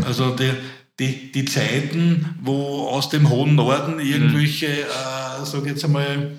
[0.03, 0.51] Also die,
[0.99, 6.33] die, die Zeiten, wo aus dem hohen Norden irgendwelche, äh, sag jetzt einmal,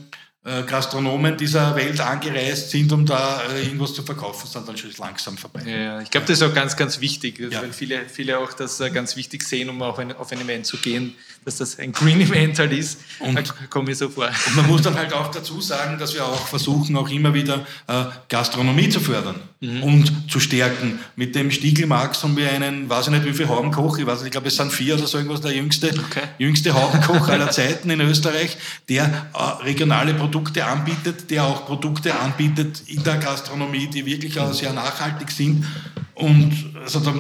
[0.46, 5.38] Gastronomen dieser Welt angereist sind, um da äh, irgendwas zu verkaufen, sind dann schon langsam
[5.38, 5.62] vorbei.
[5.66, 7.64] Ja, ich glaube, das ist auch ganz, ganz wichtig, ja.
[7.64, 10.78] weil viele, viele auch das äh, ganz wichtig sehen, um auch auf ein Event zu
[10.78, 13.00] gehen, dass das ein Green Event halt ist.
[13.20, 14.28] Und, komme ich so vor.
[14.48, 17.66] Und man muss dann halt auch dazu sagen, dass wir auch versuchen, auch immer wieder
[17.88, 19.84] äh, Gastronomie zu fördern mhm.
[19.84, 21.00] und zu stärken.
[21.16, 24.28] Mit dem Stiegelmarx haben wir einen, weiß ich nicht, wie viel Haubenkoch, ich weiß nicht,
[24.28, 26.28] ich glaube, es sind vier oder so irgendwas, der jüngste, okay.
[26.38, 28.58] jüngste Haubenkoch aller Zeiten in Österreich,
[28.90, 34.40] der äh, regionale Produkte Produkte anbietet, der auch Produkte anbietet in der Gastronomie, die wirklich
[34.40, 35.66] auch sehr nachhaltig sind.
[36.14, 37.14] Und also da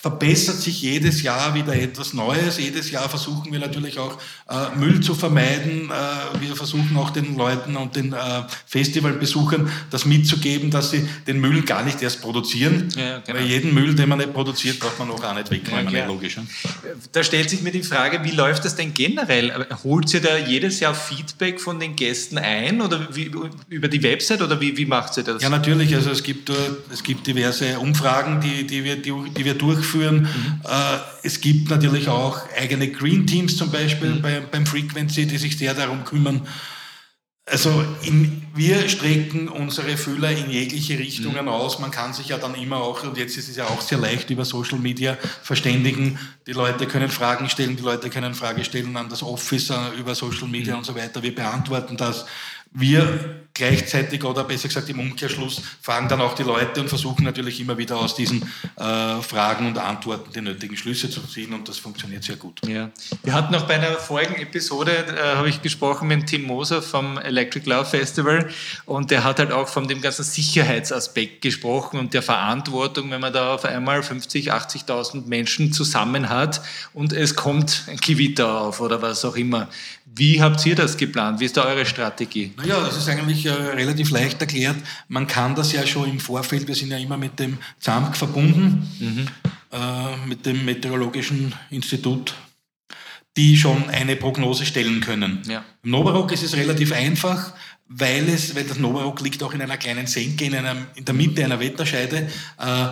[0.00, 2.56] verbessert sich jedes Jahr wieder etwas Neues.
[2.56, 4.16] Jedes Jahr versuchen wir natürlich auch
[4.48, 5.90] äh, Müll zu vermeiden.
[5.90, 8.16] Äh, wir versuchen auch den Leuten und den äh,
[8.64, 12.88] Festivalbesuchern das mitzugeben, dass sie den Müll gar nicht erst produzieren.
[12.96, 13.38] Ja, genau.
[13.38, 15.92] Weil jeden Müll, den man nicht produziert, braucht man auch gar nicht wegnehmen.
[15.92, 16.38] Ja, logisch.
[17.12, 19.66] Da stellt sich mir die Frage, wie läuft das denn generell?
[19.84, 23.30] Holt ihr da jedes Jahr Feedback von den Gästen ein oder wie,
[23.68, 25.42] über die Website oder wie, wie macht ihr das?
[25.42, 25.94] Ja, natürlich.
[25.94, 26.50] Also es gibt,
[26.90, 30.22] es gibt diverse Umfragen, die, die, wir, die, die wir durchführen durchführen.
[30.22, 30.60] Mhm.
[30.64, 34.22] Äh, es gibt natürlich auch eigene Green Teams zum Beispiel mhm.
[34.22, 36.46] bei, beim Frequency, die sich sehr darum kümmern.
[37.46, 41.48] Also in, wir strecken unsere Fühler in jegliche Richtungen mhm.
[41.48, 41.80] aus.
[41.80, 44.30] Man kann sich ja dann immer auch, und jetzt ist es ja auch sehr leicht
[44.30, 46.18] über Social Media verständigen.
[46.46, 50.48] Die Leute können Fragen stellen, die Leute können Fragen stellen an das Office über Social
[50.48, 50.80] Media mhm.
[50.80, 51.22] und so weiter.
[51.22, 52.26] Wir beantworten das.
[52.72, 57.60] Wir gleichzeitig oder besser gesagt im Umkehrschluss fragen dann auch die Leute und versuchen natürlich
[57.60, 58.42] immer wieder aus diesen
[58.76, 62.60] äh, Fragen und Antworten die nötigen Schlüsse zu ziehen und das funktioniert sehr gut.
[62.66, 62.90] Ja.
[63.22, 67.18] Wir hatten auch bei einer vorigen Episode, äh, habe ich gesprochen mit Tim Moser vom
[67.18, 68.48] Electric Love Festival
[68.86, 73.32] und der hat halt auch von dem ganzen Sicherheitsaspekt gesprochen und der Verantwortung, wenn man
[73.32, 76.62] da auf einmal 50, 80.000 Menschen zusammen hat
[76.94, 79.68] und es kommt ein Gewitter auf oder was auch immer.
[80.12, 81.38] Wie habt ihr das geplant?
[81.38, 82.52] Wie ist da eure Strategie?
[82.56, 84.76] Naja, das ist eigentlich äh, relativ leicht erklärt.
[85.08, 88.88] Man kann das ja schon im Vorfeld, wir sind ja immer mit dem ZAMK verbunden,
[88.98, 89.28] mhm.
[89.72, 92.34] äh, mit dem Meteorologischen Institut,
[93.36, 95.42] die schon eine Prognose stellen können.
[95.48, 95.64] Ja.
[95.82, 97.52] Im Novarock ist es relativ einfach,
[97.88, 101.14] weil, es, weil das Novarock liegt auch in einer kleinen Senke, in, einer, in der
[101.14, 102.28] Mitte einer Wetterscheide.
[102.58, 102.88] Äh,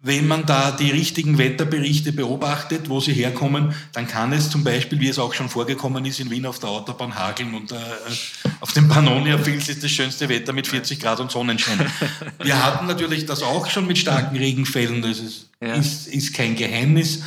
[0.00, 5.00] wenn man da die richtigen Wetterberichte beobachtet, wo sie herkommen, dann kann es zum Beispiel,
[5.00, 7.76] wie es auch schon vorgekommen ist, in Wien auf der Autobahn hageln und äh,
[8.60, 11.84] auf dem Pannonia-Fils ist das schönste Wetter mit 40 Grad und Sonnenschein.
[12.42, 15.74] Wir hatten natürlich das auch schon mit starken Regenfällen, das ist, ja.
[15.74, 17.22] ist, ist kein Geheimnis.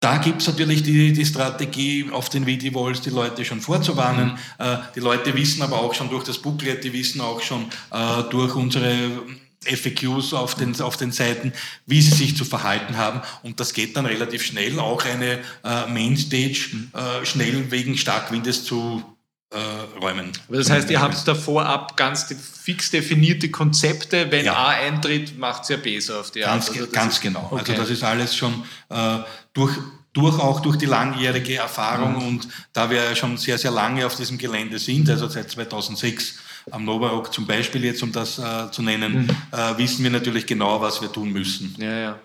[0.00, 4.38] Da gibt es natürlich die, die Strategie, auf den Vidi-Walls die Leute schon vorzuwarnen.
[4.58, 8.22] Äh, die Leute wissen aber auch schon durch das Booklet, die wissen auch schon äh,
[8.30, 9.22] durch unsere
[9.64, 11.52] FAQs auf den, auf den Seiten,
[11.86, 13.20] wie sie sich zu verhalten haben.
[13.42, 19.02] Und das geht dann relativ schnell, auch eine äh, Mainstage äh, schnell wegen Starkwindes zu
[19.50, 19.58] äh,
[20.00, 20.32] räumen.
[20.48, 22.26] Das heißt, ihr habt da vorab ganz
[22.62, 24.54] fix definierte Konzepte, wenn ja.
[24.54, 26.66] A eintritt, macht ja B so auf die Art.
[26.66, 27.44] Ganz, also ganz ist, genau.
[27.44, 27.72] Also okay.
[27.72, 29.18] Also das ist alles schon äh,
[29.54, 29.76] durch,
[30.12, 32.28] durch, auch durch die langjährige Erfahrung mhm.
[32.28, 36.34] und da wir schon sehr, sehr lange auf diesem Gelände sind, also seit 2006,
[36.70, 39.30] am Novarock zum Beispiel jetzt, um das äh, zu nennen, mhm.
[39.58, 41.74] äh, wissen wir natürlich genau, was wir tun müssen.
[41.78, 42.18] Ja, ja.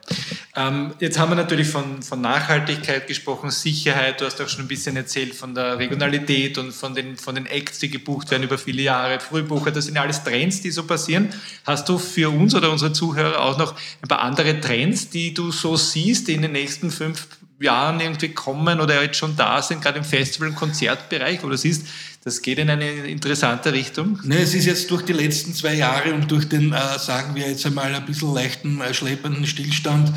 [0.56, 4.22] Ähm, jetzt haben wir natürlich von, von Nachhaltigkeit gesprochen, Sicherheit.
[4.22, 7.46] Du hast auch schon ein bisschen erzählt von der Regionalität und von den, von den
[7.46, 9.72] Acts, die gebucht werden über viele Jahre, Frühbucher.
[9.72, 11.30] Das sind ja alles Trends, die so passieren.
[11.66, 15.52] Hast du für uns oder unsere Zuhörer auch noch ein paar andere Trends, die du
[15.52, 17.28] so siehst, die in den nächsten fünf
[17.60, 21.58] Jahren irgendwie kommen oder jetzt schon da sind, gerade im Festival- und Konzertbereich, wo du
[21.58, 21.88] siehst,
[22.24, 24.20] das geht in eine interessante Richtung.
[24.24, 27.50] Ne, es ist jetzt durch die letzten zwei Jahre und durch den, äh, sagen wir
[27.50, 30.14] jetzt einmal, ein bisschen leichten, äh, schleppenden Stillstand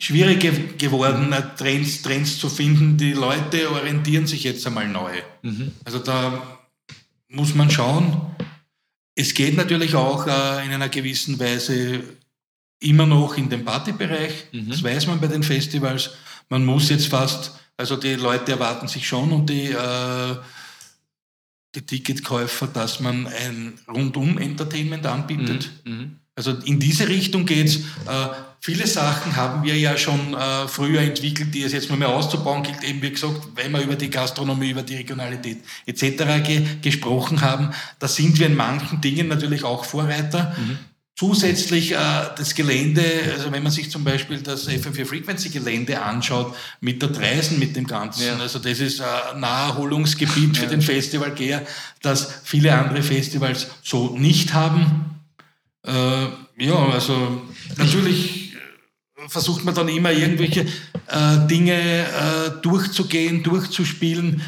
[0.00, 2.96] schwierig geworden, äh, Trends, Trends zu finden.
[2.96, 5.10] Die Leute orientieren sich jetzt einmal neu.
[5.42, 5.72] Mhm.
[5.84, 6.58] Also da
[7.28, 8.36] muss man schauen.
[9.16, 12.00] Es geht natürlich auch äh, in einer gewissen Weise
[12.78, 14.46] immer noch in den Partybereich.
[14.52, 14.70] Mhm.
[14.70, 16.10] Das weiß man bei den Festivals.
[16.48, 20.36] Man muss jetzt fast, also die Leute erwarten sich schon und die äh,
[21.74, 25.70] die Ticketkäufer, dass man ein Rundum-Entertainment anbietet.
[25.84, 25.92] Mhm.
[25.92, 26.16] mhm.
[26.38, 27.78] Also in diese Richtung geht's.
[28.06, 28.28] Äh,
[28.60, 32.62] viele Sachen haben wir ja schon äh, früher entwickelt, die es jetzt nur mehr auszubauen
[32.62, 32.84] gilt.
[32.84, 36.46] Eben wie gesagt, weil wir über die Gastronomie, über die Regionalität etc.
[36.46, 40.54] Ge gesprochen haben, da sind wir in manchen Dingen natürlich auch Vorreiter.
[40.56, 40.78] Mhm.
[41.18, 41.96] Zusätzlich äh,
[42.36, 43.02] das Gelände,
[43.32, 47.74] also wenn man sich zum Beispiel das FM4 Frequency Gelände anschaut, mit der Dreisen, mit
[47.74, 48.36] dem Ganzen, ja.
[48.36, 50.70] also das ist ein Naherholungsgebiet für ja.
[50.70, 51.66] den Festivalgeher,
[52.02, 55.18] das viele andere Festivals so nicht haben.
[55.84, 56.26] Äh,
[56.58, 57.42] Ja, also
[57.76, 58.52] natürlich
[59.26, 60.66] versucht man dann immer irgendwelche
[61.08, 64.40] äh, Dinge äh, durchzugehen, durchzuspielen.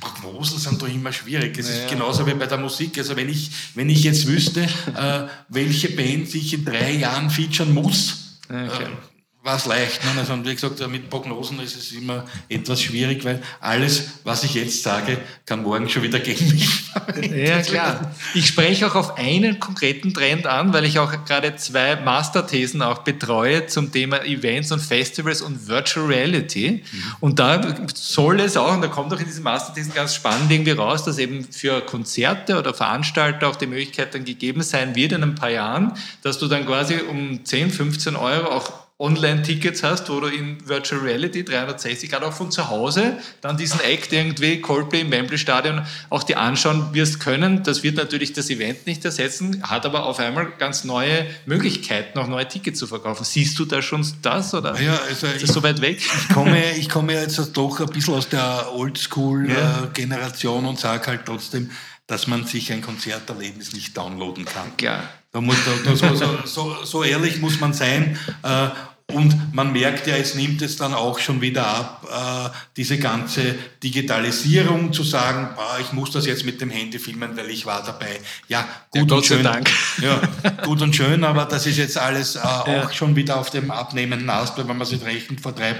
[0.00, 1.58] Prognosen sind doch immer schwierig.
[1.58, 1.84] Es naja.
[1.84, 2.98] ist genauso wie bei der Musik.
[2.98, 7.72] Also wenn ich, wenn ich jetzt wüsste, äh, welche Band sich in drei Jahren featuren
[7.72, 8.84] muss, okay.
[8.84, 9.07] Äh,
[9.48, 10.04] war es leicht.
[10.04, 10.10] Ne?
[10.18, 14.82] Also, wie gesagt, mit Prognosen ist es immer etwas schwierig, weil alles, was ich jetzt
[14.82, 16.68] sage, kann morgen schon wieder gegen mich.
[17.30, 18.12] Ja, klar.
[18.34, 22.98] Ich spreche auch auf einen konkreten Trend an, weil ich auch gerade zwei Masterthesen auch
[22.98, 26.82] betreue zum Thema Events und Festivals und Virtual Reality.
[26.82, 27.02] Mhm.
[27.20, 30.72] Und da soll es auch, und da kommt auch in diesen Masterthesen ganz spannend irgendwie
[30.72, 35.22] raus, dass eben für Konzerte oder Veranstalter auch die Möglichkeit dann gegeben sein wird in
[35.22, 40.18] ein paar Jahren, dass du dann quasi um 10, 15 Euro auch Online-Tickets hast, wo
[40.18, 45.02] du in Virtual Reality 360 Grad auch von zu Hause dann diesen Act irgendwie, Coldplay
[45.02, 47.62] im Wembley Stadion, auch dir anschauen wirst können.
[47.62, 52.26] Das wird natürlich das Event nicht ersetzen, hat aber auf einmal ganz neue Möglichkeiten, auch
[52.26, 53.22] neue Tickets zu verkaufen.
[53.22, 56.00] Siehst du da schon das oder ja, also ist das so weit weg?
[56.00, 60.70] Ich komme, ich komme jetzt doch ein bisschen aus der Oldschool-Generation ja.
[60.70, 61.70] und sage halt trotzdem,
[62.08, 64.76] dass man sich ein Konzerterlebnis nicht downloaden kann.
[64.76, 65.04] Klar.
[65.30, 68.18] Da muss, da, so, so, so, so, ehrlich muss man sein.
[68.42, 68.68] Äh,
[69.10, 73.54] und man merkt ja, es nimmt es dann auch schon wieder ab, äh, diese ganze
[73.82, 77.82] Digitalisierung zu sagen, boah, ich muss das jetzt mit dem Handy filmen, weil ich war
[77.82, 78.20] dabei.
[78.48, 79.42] Ja, gut ja, und schön.
[79.42, 79.70] Dank.
[80.02, 80.20] Ja,
[80.62, 82.92] gut und schön, aber das ist jetzt alles äh, auch ja.
[82.92, 85.74] schon wieder auf dem abnehmenden Ast, wenn man sich rechnet, vor drei,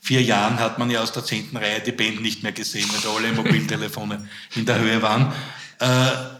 [0.00, 3.16] vier Jahren hat man ja aus der zehnten Reihe die Band nicht mehr gesehen, weil
[3.16, 5.32] alle Mobiltelefone in der Höhe waren.
[5.78, 6.39] Äh,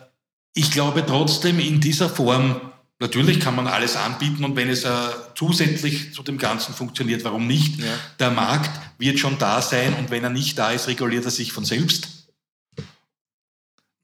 [0.54, 2.60] ich glaube trotzdem in dieser Form
[3.02, 4.90] Natürlich kann man alles anbieten und wenn es äh,
[5.34, 7.78] zusätzlich zu dem Ganzen funktioniert, warum nicht?
[7.78, 7.86] Ja.
[8.18, 11.54] Der Markt wird schon da sein und wenn er nicht da ist, reguliert er sich
[11.54, 12.20] von selbst.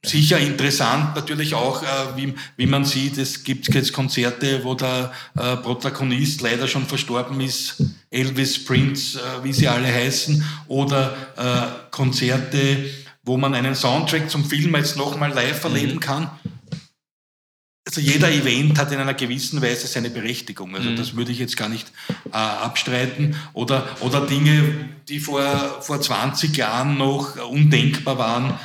[0.02, 5.12] Sicher interessant natürlich auch, äh, wie, wie man sieht, es gibt jetzt Konzerte, wo der
[5.36, 11.90] äh, Protagonist leider schon verstorben ist, Elvis, Prince, äh, wie sie alle heißen, oder äh,
[11.90, 12.88] Konzerte,
[13.26, 16.00] wo man einen Soundtrack zum Film jetzt nochmal live erleben mhm.
[16.00, 16.30] kann
[17.86, 20.74] also jeder Event hat in einer gewissen Weise seine Berechtigung.
[20.74, 20.96] Also mhm.
[20.96, 21.92] das würde ich jetzt gar nicht
[22.32, 23.36] äh, abstreiten.
[23.52, 28.58] Oder, oder Dinge, die vor, vor 20 Jahren noch undenkbar waren.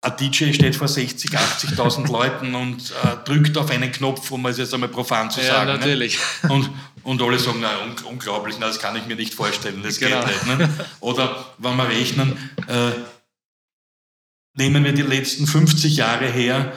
[0.00, 4.58] Ein DJ steht vor 60, 80.000 Leuten und äh, drückt auf einen Knopf, um es
[4.58, 5.68] jetzt einmal profan zu sagen.
[5.68, 5.78] Ja, ne?
[5.80, 6.18] natürlich.
[6.44, 6.52] Ne?
[6.52, 6.70] Und,
[7.02, 10.20] und alle sagen, na, un unglaublich, na, das kann ich mir nicht vorstellen, das genau.
[10.20, 10.58] geht nicht.
[10.58, 10.68] Ne?
[11.00, 12.92] Oder wenn wir rechnen, äh,
[14.56, 16.72] nehmen wir die letzten 50 Jahre her,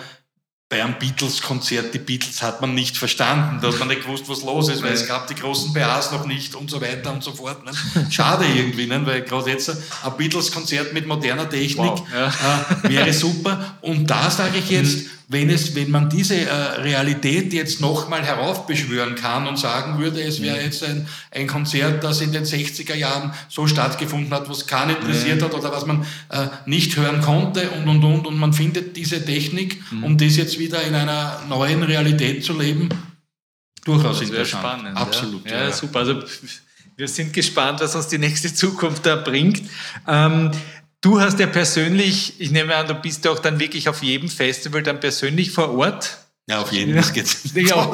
[0.70, 4.44] bei einem Beatles-Konzert, die Beatles hat man nicht verstanden, da hat man nicht gewusst, was
[4.44, 7.34] los ist, weil es gab die großen BAs noch nicht und so weiter und so
[7.34, 7.66] fort.
[7.66, 7.72] Ne?
[8.12, 9.04] Schade irgendwie, ne?
[9.04, 9.78] weil gerade jetzt ein
[10.16, 13.78] Beatles-Konzert mit moderner Technik wow, äh, wäre super.
[13.82, 19.14] Und da sage ich jetzt, wenn, es, wenn man diese äh, Realität jetzt nochmal heraufbeschwören
[19.14, 23.32] kann und sagen würde, es wäre jetzt ein, ein Konzert, das in den 60er Jahren
[23.48, 27.88] so stattgefunden hat, was keinen interessiert hat oder was man äh, nicht hören konnte und,
[27.88, 30.04] und, und, und man findet diese Technik, mhm.
[30.04, 32.90] um das jetzt wieder in einer neuen Realität zu leben,
[33.86, 34.64] durchaus das interessant.
[34.64, 35.46] Spannend, Absolut.
[35.46, 35.58] Ja.
[35.58, 36.00] Ja, ja, super.
[36.00, 36.24] Also
[36.96, 39.62] wir sind gespannt, was uns die nächste Zukunft da bringt.
[40.08, 40.50] Ähm,
[41.02, 44.28] Du hast ja persönlich, ich nehme an, du bist ja auch dann wirklich auf jedem
[44.28, 46.18] Festival dann persönlich vor Ort.
[46.50, 47.44] Ja, auf jeden Fall geht's.
[47.56, 47.90] Ja.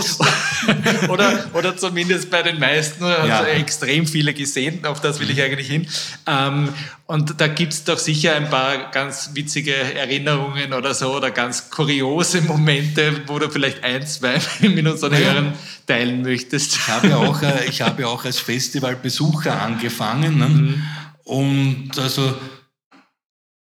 [1.09, 3.43] oder, oder zumindest bei den meisten, also ja.
[3.43, 5.87] extrem viele gesehen, auf das will ich eigentlich hin.
[6.25, 6.69] Ähm,
[7.05, 12.41] und da gibt's doch sicher ein paar ganz witzige Erinnerungen oder so, oder ganz kuriose
[12.41, 15.19] Momente, wo du vielleicht ein, zwei mit unseren ja.
[15.19, 15.53] Hörern
[15.85, 16.77] teilen möchtest.
[16.77, 20.39] Ich habe ja auch, äh, ich habe ja auch als Festivalbesucher angefangen.
[20.39, 20.47] Ne?
[20.47, 20.83] Mhm.
[21.25, 22.33] Und also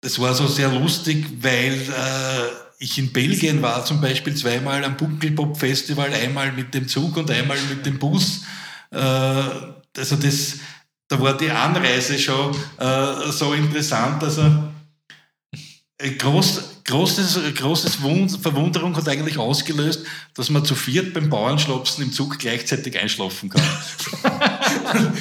[0.09, 4.97] das war so sehr lustig, weil äh, ich in Belgien war zum Beispiel zweimal am
[4.97, 8.41] Bunkelpop-Festival, einmal mit dem Zug und einmal mit dem Bus.
[8.91, 10.55] Äh, also das,
[11.09, 14.25] da war die Anreise schon äh, so interessant.
[14.25, 14.51] Also
[15.99, 22.39] groß, großes, großes Verwunderung hat eigentlich ausgelöst, dass man zu viert beim Bauernschlopsen im Zug
[22.39, 23.63] gleichzeitig einschlafen kann.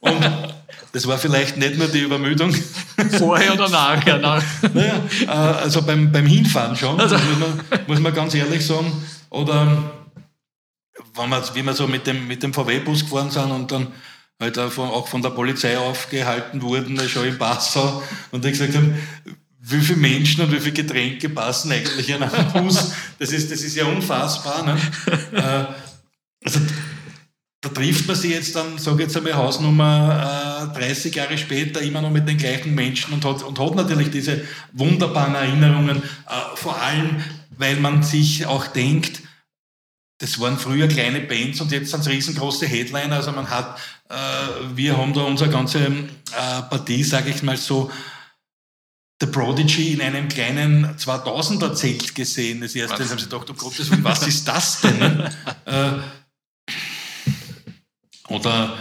[0.00, 0.55] und
[0.96, 2.54] das war vielleicht nicht nur die Übermüdung.
[3.18, 4.16] Vorher oder nachher?
[4.16, 4.42] Nach.
[4.72, 7.16] naja, äh, also beim, beim Hinfahren schon, also.
[7.16, 8.90] muss, man, muss man ganz ehrlich sagen.
[9.28, 9.92] Oder
[11.14, 13.88] wenn wir, wie wir so mit dem, mit dem VW-Bus gefahren sind und dann
[14.40, 18.74] halt auch von, auch von der Polizei aufgehalten wurden, schon in Passau, und die gesagt
[18.74, 18.96] haben,
[19.60, 22.92] wie viele Menschen und wie viele Getränke passen eigentlich in einen Bus?
[23.18, 24.62] Das ist, das ist ja unfassbar.
[24.62, 24.78] Ne?
[25.34, 25.66] Äh,
[26.42, 26.60] also
[27.66, 32.00] da trifft man sich jetzt dann, sage jetzt einmal Hausnummer äh, 30 Jahre später immer
[32.00, 36.80] noch mit den gleichen Menschen und hat, und hat natürlich diese wunderbaren Erinnerungen, äh, vor
[36.80, 37.22] allem
[37.58, 39.22] weil man sich auch denkt,
[40.18, 43.16] das waren früher kleine Bands und jetzt sind es riesengroße Headliner.
[43.16, 44.14] Also man hat, äh,
[44.74, 47.90] wir haben da unsere ganze äh, Partie, sage ich mal so,
[49.20, 52.60] The Prodigy in einem kleinen 2000er Zelt gesehen.
[52.60, 55.30] Das erste, dann haben sie gedacht, um Gottes Willen, was ist das denn?
[58.28, 58.76] oder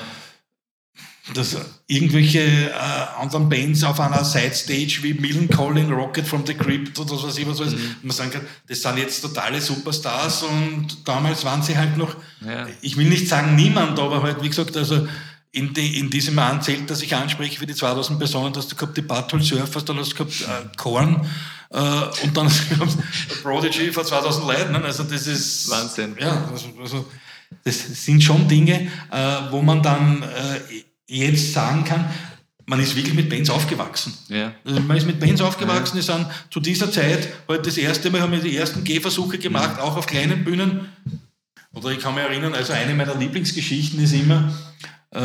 [1.33, 2.73] dass irgendwelche äh,
[3.19, 7.55] anderen Bands auf einer Side-Stage wie Millen Calling, Rocket from the Crypt oder was immer
[7.55, 7.95] so ist, mhm.
[8.03, 12.67] man sagen kann, das sind jetzt totale Superstars und damals waren sie halt noch, ja.
[12.81, 15.07] ich will nicht sagen niemand, aber halt, wie gesagt, also
[15.51, 18.95] in, die, in diesem Anzelt, das ich anspreche für die 2000 Personen, hast du gehabt
[18.95, 21.27] die Butthole Surfers, dann hast du gehabt äh, Korn
[21.71, 21.79] äh,
[22.23, 22.51] und dann
[23.41, 24.73] Prodigy vor 2000 Leuten.
[24.73, 24.81] Ne?
[24.83, 25.69] Also das ist...
[25.71, 26.17] Wahnsinn.
[26.19, 27.05] Ja, also, also
[27.63, 29.17] das sind schon Dinge, äh,
[29.51, 32.09] wo man dann äh, jetzt sagen kann,
[32.65, 34.13] man ist wirklich mit Bands aufgewachsen.
[34.27, 34.53] Ja.
[34.63, 36.01] Also man ist mit Bands aufgewachsen, ja.
[36.01, 39.77] die sind zu dieser Zeit halt das erste Mal haben wir die ersten Gehversuche gemacht,
[39.77, 39.83] ja.
[39.83, 40.89] auch auf kleinen Bühnen.
[41.73, 44.51] Oder ich kann mich erinnern, also eine meiner Lieblingsgeschichten ist immer,
[45.11, 45.19] äh,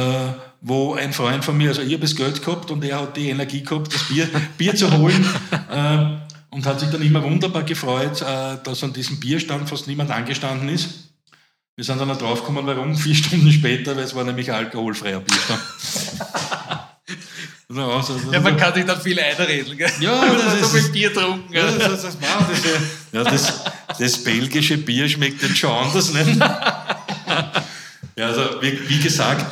[0.60, 3.30] wo ein Freund von mir, also ich habe das Geld gehabt und er hat die
[3.30, 4.28] Energie gehabt, das Bier,
[4.58, 5.24] Bier zu holen.
[5.70, 10.10] Äh, und hat sich dann immer wunderbar gefreut, äh, dass an diesem Bierstand fast niemand
[10.10, 11.09] angestanden ist.
[11.80, 15.60] Wir sind dann noch draufgekommen, warum, vier Stunden später, weil es war nämlich alkoholfreier Bierstand.
[17.70, 19.78] Also, also, ja, man kann sich dann viel einreden.
[19.78, 19.90] Gell?
[20.00, 21.54] Ja, das ist so viel Bier trunken.
[21.54, 22.16] Ja, das, das, das,
[23.12, 23.64] ja, das,
[23.96, 26.12] das belgische Bier schmeckt jetzt schon anders.
[26.12, 26.36] Nicht?
[28.16, 29.46] Ja, also wie, wie gesagt,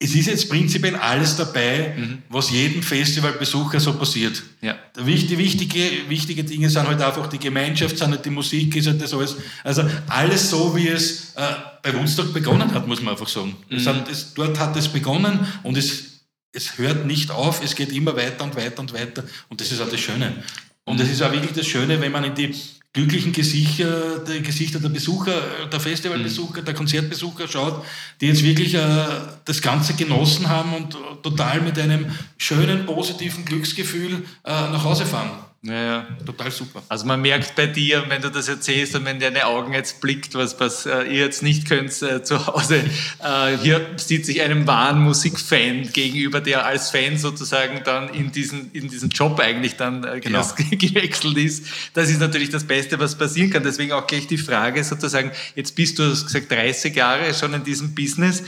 [0.00, 2.22] es ist jetzt prinzipiell alles dabei, mhm.
[2.28, 4.42] was jedem Festivalbesucher so passiert.
[4.60, 4.76] Ja.
[4.96, 9.02] Die wichtige, wichtige Dinge sind halt einfach die Gemeinschaft, sind halt die Musik, ist halt
[9.02, 9.36] das alles.
[9.64, 11.42] Also alles so, wie es äh,
[11.82, 13.56] bei Woodstock begonnen hat, muss man einfach sagen.
[13.68, 13.84] Mhm.
[13.84, 16.20] Hat, es, dort hat es begonnen und es,
[16.52, 19.24] es hört nicht auf, es geht immer weiter und weiter und weiter.
[19.48, 20.44] Und das ist auch das Schöne.
[20.84, 22.54] Und es ist auch wirklich das Schöne, wenn man in die
[22.92, 27.84] glücklichen Gesichter, die Gesichter der Besucher, der Festivalbesucher, der Konzertbesucher schaut,
[28.20, 29.04] die jetzt wirklich äh,
[29.44, 32.06] das Ganze genossen haben und total mit einem
[32.38, 35.30] schönen, positiven Glücksgefühl äh, nach Hause fahren.
[35.68, 36.06] Ja, ja.
[36.24, 36.82] Total super.
[36.88, 40.34] Also man merkt bei dir, wenn du das erzählst und wenn deine Augen jetzt blickt,
[40.34, 42.82] was, was äh, ihr jetzt nicht könnt äh, zu Hause,
[43.22, 48.72] äh, hier sieht sich einem wahren Musikfan gegenüber, der als Fan sozusagen dann in diesen,
[48.72, 50.42] in diesen Job eigentlich dann äh, genau.
[50.70, 51.66] gewechselt ist.
[51.94, 53.62] Das ist natürlich das Beste, was passieren kann.
[53.62, 57.52] Deswegen auch gleich die Frage sozusagen, jetzt bist du, du hast gesagt, 30 Jahre schon
[57.54, 58.42] in diesem Business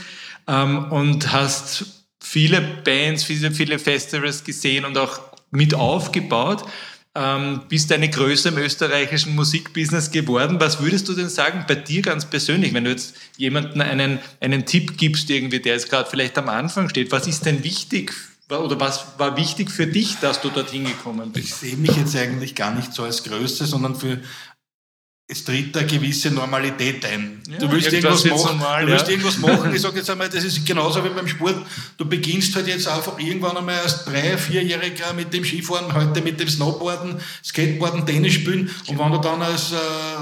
[0.47, 1.85] ähm, und hast
[2.19, 5.19] viele Bands, viele, viele Festivals gesehen und auch
[5.51, 6.63] mit aufgebaut
[7.13, 10.59] ähm, bist eine Größe im österreichischen Musikbusiness geworden.
[10.59, 14.65] Was würdest du denn sagen bei dir ganz persönlich, wenn du jetzt jemandem einen, einen
[14.65, 17.11] Tipp gibst, irgendwie, der jetzt gerade vielleicht am Anfang steht?
[17.11, 18.13] Was ist denn wichtig
[18.49, 21.47] oder was war wichtig für dich, dass du dorthin gekommen bist?
[21.47, 24.19] Ich sehe mich jetzt eigentlich gar nicht so als Größe, sondern für,
[25.31, 27.41] es tritt eine gewisse Normalität ein.
[27.49, 29.11] Ja, du willst irgendwas machen, normal, du willst ja.
[29.11, 29.71] irgendwas machen.
[29.73, 31.55] Ich sage jetzt einmal, das ist genauso wie beim Sport.
[31.97, 36.37] Du beginnst halt jetzt einfach irgendwann einmal als drei, vierjähriger mit dem Skifahren, heute mit
[36.37, 37.15] dem Snowboarden,
[37.45, 38.69] Skateboarden, Tennis spielen.
[38.87, 39.75] Und wenn du dann als, äh,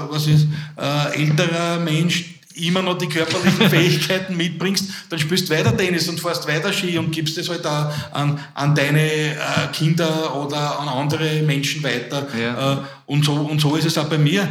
[0.08, 0.46] was ist,
[0.76, 6.20] äh, älterer Mensch immer noch die körperlichen Fähigkeiten mitbringst, dann spielst du weiter Tennis und
[6.20, 9.36] fährst weiter Ski und gibst es halt auch an, an deine äh,
[9.72, 12.28] Kinder oder an andere Menschen weiter.
[12.40, 12.74] Ja.
[12.74, 14.48] Äh, und, so, und so ist es auch bei mir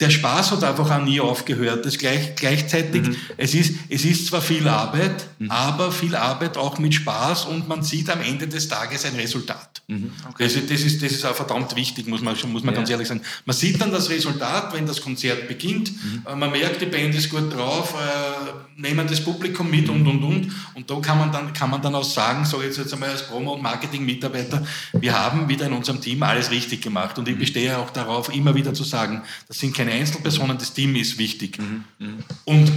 [0.00, 1.84] der Spaß hat einfach auch nie aufgehört.
[1.84, 3.16] Das gleich, gleichzeitig, mhm.
[3.36, 5.50] es, ist, es ist zwar viel Arbeit, mhm.
[5.50, 9.82] aber viel Arbeit auch mit Spaß und man sieht am Ende des Tages ein Resultat.
[9.88, 10.12] Mhm.
[10.30, 10.44] Okay.
[10.44, 12.80] Das, das, ist, das ist auch verdammt wichtig, muss man, muss man ja.
[12.80, 13.20] ganz ehrlich sagen.
[13.44, 15.92] Man sieht dann das Resultat, wenn das Konzert beginnt.
[15.92, 16.22] Mhm.
[16.26, 20.22] Äh, man merkt, die Band ist gut drauf, äh, nehmen das Publikum mit und, und,
[20.22, 20.52] und.
[20.74, 23.26] Und da kann man dann, kann man dann auch sagen, so jetzt, jetzt einmal als
[23.26, 27.18] Promo- und Marketing-Mitarbeiter, wir haben wieder in unserem Team alles richtig gemacht.
[27.18, 27.40] Und ich mhm.
[27.40, 31.58] bestehe auch darauf, immer wieder zu sagen, das sind keine Einzelpersonen, das Team ist wichtig.
[31.58, 31.84] Mhm.
[31.98, 32.24] Mhm.
[32.44, 32.72] Und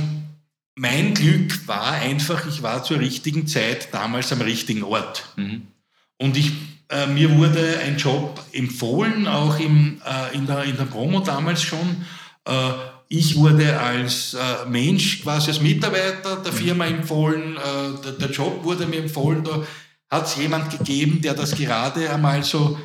[0.75, 5.25] mein Glück war einfach, ich war zur richtigen Zeit damals am richtigen Ort.
[5.35, 5.67] Mhm.
[6.17, 6.51] Und ich,
[6.89, 11.61] äh, mir wurde ein Job empfohlen, auch im, äh, in, der, in der Promo damals
[11.61, 12.05] schon.
[12.45, 12.71] Äh,
[13.09, 18.63] ich wurde als äh, Mensch, quasi als Mitarbeiter der Firma empfohlen, äh, der, der, Job
[18.63, 19.63] wurde mir empfohlen, da
[20.09, 22.79] hat es jemand gegeben, der das gerade einmal so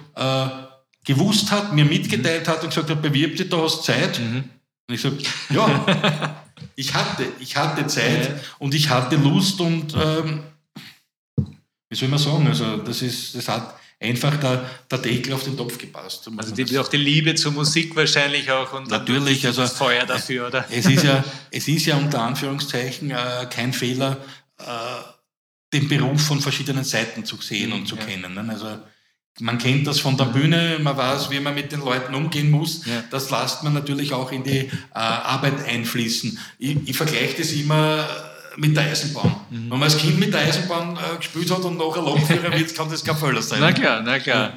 [1.05, 4.19] gewusst hat, mir mitgeteilt hat und gesagt hat, bewirb dich, du hast Zeit.
[4.19, 4.45] Mhm.
[4.89, 5.19] Und ich sage,
[5.51, 6.45] ja,
[6.77, 10.43] ich hatte, ich hatte Zeit und ich hatte Lust und ähm,
[11.91, 15.57] wie soll man sagen, also das ist, das hat einfach der, der Deckel auf den
[15.57, 16.29] Topf gepasst.
[16.37, 20.49] Also die, auch die Liebe zur Musik wahrscheinlich auch und natürlich also das Feuer dafür,
[20.49, 20.65] oder?
[20.71, 24.19] Es ist ja, es ist ja unter Anführungszeichen äh, kein Fehler,
[24.59, 24.65] äh,
[25.73, 28.05] den Beruf von verschiedenen Seiten zu sehen mhm, und zu ja.
[28.05, 28.35] kennen.
[28.35, 28.47] Ne?
[28.49, 28.79] Also
[29.41, 32.84] man kennt das von der Bühne, man weiß, wie man mit den Leuten umgehen muss.
[32.86, 33.05] Ja.
[33.11, 36.39] Das lässt man natürlich auch in die äh, Arbeit einfließen.
[36.59, 38.07] Ich, ich vergleiche das immer
[38.57, 39.36] mit der Eisenbahn.
[39.51, 39.70] Mhm.
[39.70, 42.91] Wenn man als Kind mit der Eisenbahn äh, gespielt hat und nachher Lokführer wird, kann
[42.91, 43.61] das kein Fehler sein.
[43.61, 44.55] Na klar, na klar.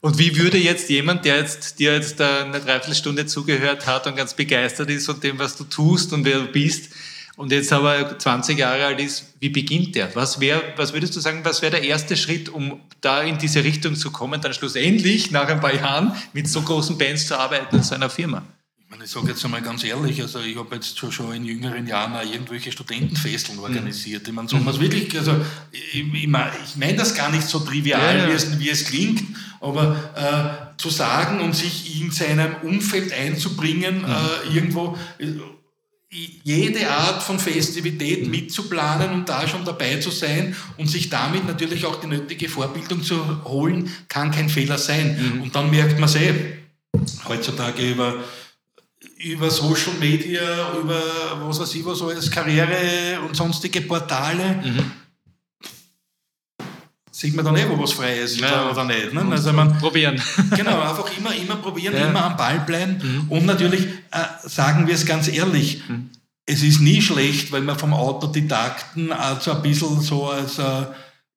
[0.00, 4.34] Und wie würde jetzt jemand, der jetzt, dir jetzt eine Dreiviertelstunde zugehört hat und ganz
[4.34, 6.90] begeistert ist von dem, was du tust und wer du bist,
[7.36, 10.14] und jetzt aber 20 Jahre alt ist, wie beginnt der?
[10.16, 13.62] Was, wär, was würdest du sagen, was wäre der erste Schritt, um da in diese
[13.62, 17.76] Richtung zu kommen, dann schlussendlich nach ein paar Jahren mit so großen Bands zu arbeiten
[17.76, 18.42] in so einer Firma?
[18.78, 21.44] Ich, meine, ich sage jetzt einmal ganz ehrlich, also ich habe jetzt schon, schon in
[21.44, 24.26] jüngeren Jahren auch irgendwelche Studentenfesteln organisiert.
[24.26, 25.36] Ich meine, so was wirklich, also
[25.72, 28.28] ich, ich meine mein das gar nicht so trivial, ja, ja.
[28.28, 29.24] Wie, es, wie, es, klingt,
[29.60, 34.04] aber äh, zu sagen und sich in seinem Umfeld einzubringen, mhm.
[34.04, 34.96] äh, irgendwo
[36.08, 41.84] jede Art von Festivität mitzuplanen und da schon dabei zu sein und sich damit natürlich
[41.84, 45.34] auch die nötige Vorbildung zu holen, kann kein Fehler sein.
[45.36, 45.42] Mhm.
[45.42, 46.32] Und dann merkt man eh,
[47.28, 48.14] heutzutage über,
[49.18, 51.02] über Social Media, über
[51.42, 54.92] was weiß ich was alles, Karriere und sonstige Portale, mhm
[57.16, 59.14] sieht man dann eh, wo was frei ist ja, oder nicht.
[59.14, 59.24] Ne?
[59.30, 60.20] Also man, probieren.
[60.54, 62.08] Genau, einfach immer, immer probieren, ja.
[62.08, 62.98] immer am Ball bleiben.
[63.02, 63.30] Mhm.
[63.30, 66.10] Und natürlich äh, sagen wir es ganz ehrlich, mhm.
[66.44, 70.86] es ist nie schlecht, wenn man vom Autodidakten also ein bisschen so als äh,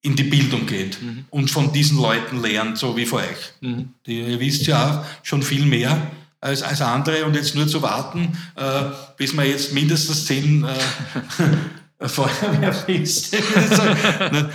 [0.01, 1.25] in die Bildung geht mhm.
[1.29, 3.53] und von diesen Leuten lernt, so wie vor euch.
[3.61, 3.93] Mhm.
[4.05, 6.11] Die, ihr wisst ja auch schon viel mehr
[6.41, 8.83] als, als andere und jetzt nur zu warten, äh,
[9.15, 10.73] bis man jetzt mindestens zehn äh,
[12.07, 13.35] Feuerwehrfest.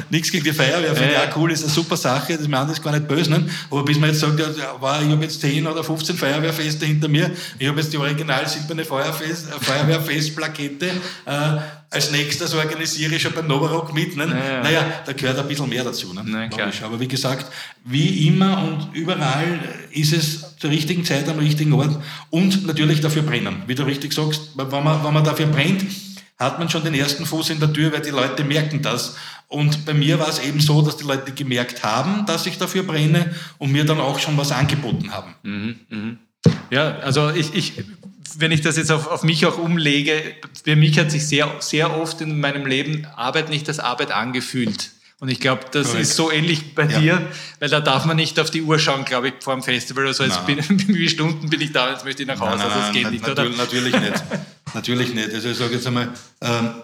[0.09, 2.83] Nichts gegen die Feuerwehr, finde ich auch cool, ist eine super Sache, das meine ist
[2.83, 3.31] gar nicht böse.
[3.31, 3.47] Ne?
[3.71, 7.07] Aber bis man jetzt sagt, ja, war, ich habe jetzt 10 oder 15 Feuerwehrfeste hinter
[7.07, 11.31] mir, ich habe jetzt die original silberne Feuerfest, Feuerwehrfestplakette, äh,
[11.91, 14.17] als nächstes organisiere ich schon beim Novarock mit.
[14.17, 14.27] Ne?
[14.27, 14.63] Naja.
[14.63, 16.15] naja, da gehört ein bisschen mehr dazu.
[16.15, 16.23] Ne?
[16.25, 16.49] Na,
[16.83, 17.47] Aber wie gesagt,
[17.85, 19.61] wie immer und überall
[19.93, 21.97] ist es zur richtigen Zeit am richtigen Ort
[22.31, 23.63] und natürlich dafür brennen.
[23.67, 25.85] Wie du richtig sagst, wenn man, wenn man dafür brennt,
[26.39, 29.16] hat man schon den ersten Fuß in der Tür, weil die Leute merken das.
[29.49, 32.82] Und bei mir war es eben so, dass die Leute gemerkt haben, dass ich dafür
[32.82, 35.35] brenne und mir dann auch schon was angeboten haben.
[35.43, 36.16] Mhm, mh.
[36.70, 37.85] Ja, also ich, ich,
[38.37, 41.97] wenn ich das jetzt auf, auf mich auch umlege, für mich hat sich sehr, sehr
[41.97, 44.91] oft in meinem Leben Arbeit nicht als Arbeit angefühlt.
[45.25, 46.03] Und ich glaube, das Correct.
[46.03, 47.01] ist so ähnlich bei ja.
[47.01, 47.27] dir,
[47.59, 50.07] weil da darf man nicht auf die Uhr schauen, glaube ich, vor dem Festival.
[50.07, 50.59] Also jetzt bin,
[50.89, 52.59] wie Stunden bin ich da, jetzt möchte ich nach Hause.
[52.59, 53.64] Nein, nein, also das geht nicht, natürlich, oder?
[53.64, 54.25] Natürlich nicht.
[54.75, 55.33] natürlich nicht.
[55.33, 56.12] Also ich sage jetzt einmal,
[56.43, 56.75] ähm,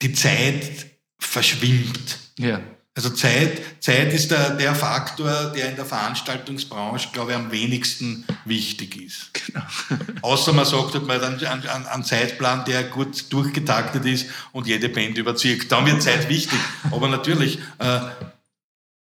[0.00, 0.86] die Zeit
[1.18, 2.18] verschwimmt.
[2.38, 2.60] Ja.
[2.96, 8.24] Also Zeit, Zeit ist der, der Faktor, der in der Veranstaltungsbranche, glaube ich, am wenigsten
[8.44, 9.30] wichtig ist.
[9.32, 9.64] Genau.
[10.22, 14.88] Außer man sagt halt mal einen, einen, einen Zeitplan, der gut durchgetaktet ist und jede
[14.88, 15.72] Band überzieht.
[15.72, 16.58] Dann wird Zeit wichtig.
[16.92, 18.00] Aber natürlich, äh,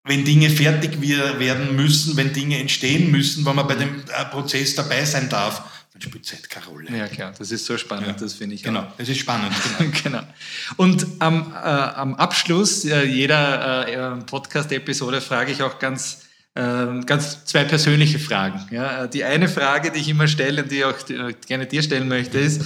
[0.03, 4.75] wenn Dinge fertig werden müssen, wenn Dinge entstehen müssen, wenn man bei dem äh, Prozess
[4.75, 5.70] dabei sein darf, dann
[6.02, 6.97] spielt Zeit keine Rolle.
[6.97, 8.14] Ja, klar, das ist so spannend, ja.
[8.14, 8.64] das finde ich.
[8.64, 9.54] Genau, es ist spannend.
[9.80, 9.91] Genau.
[10.04, 10.24] genau.
[10.78, 16.24] Und am, äh, am Abschluss äh, jeder äh, Podcast-Episode frage ich auch ganz,
[16.56, 16.62] äh,
[17.06, 18.68] ganz zwei persönliche Fragen.
[18.72, 19.08] Ja?
[19.08, 22.08] Die eine Frage, die ich immer stelle und die ich auch äh, gerne dir stellen
[22.08, 22.62] möchte, ist,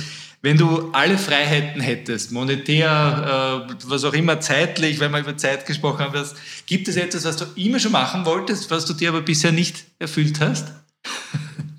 [0.45, 5.65] wenn du alle Freiheiten hättest, monetär, äh, was auch immer, zeitlich, wenn wir über Zeit
[5.65, 6.23] gesprochen haben,
[6.67, 9.85] gibt es etwas, was du immer schon machen wolltest, was du dir aber bisher nicht
[9.97, 10.67] erfüllt hast?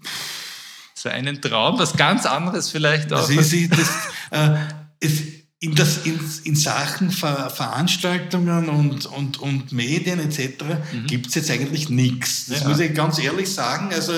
[0.97, 3.29] so einen Traum, was ganz anderes vielleicht auch.
[3.29, 3.89] Das ist, das,
[4.31, 4.57] äh,
[5.01, 5.23] es,
[5.59, 10.65] in, das, in, in Sachen Ver, Veranstaltungen und, und, und Medien etc.
[10.93, 11.07] Mhm.
[11.07, 12.47] gibt es jetzt eigentlich nichts.
[12.47, 12.69] Das ja.
[12.69, 13.93] muss ich ganz ehrlich sagen.
[13.93, 14.15] Also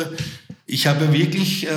[0.66, 1.70] ich habe wirklich äh,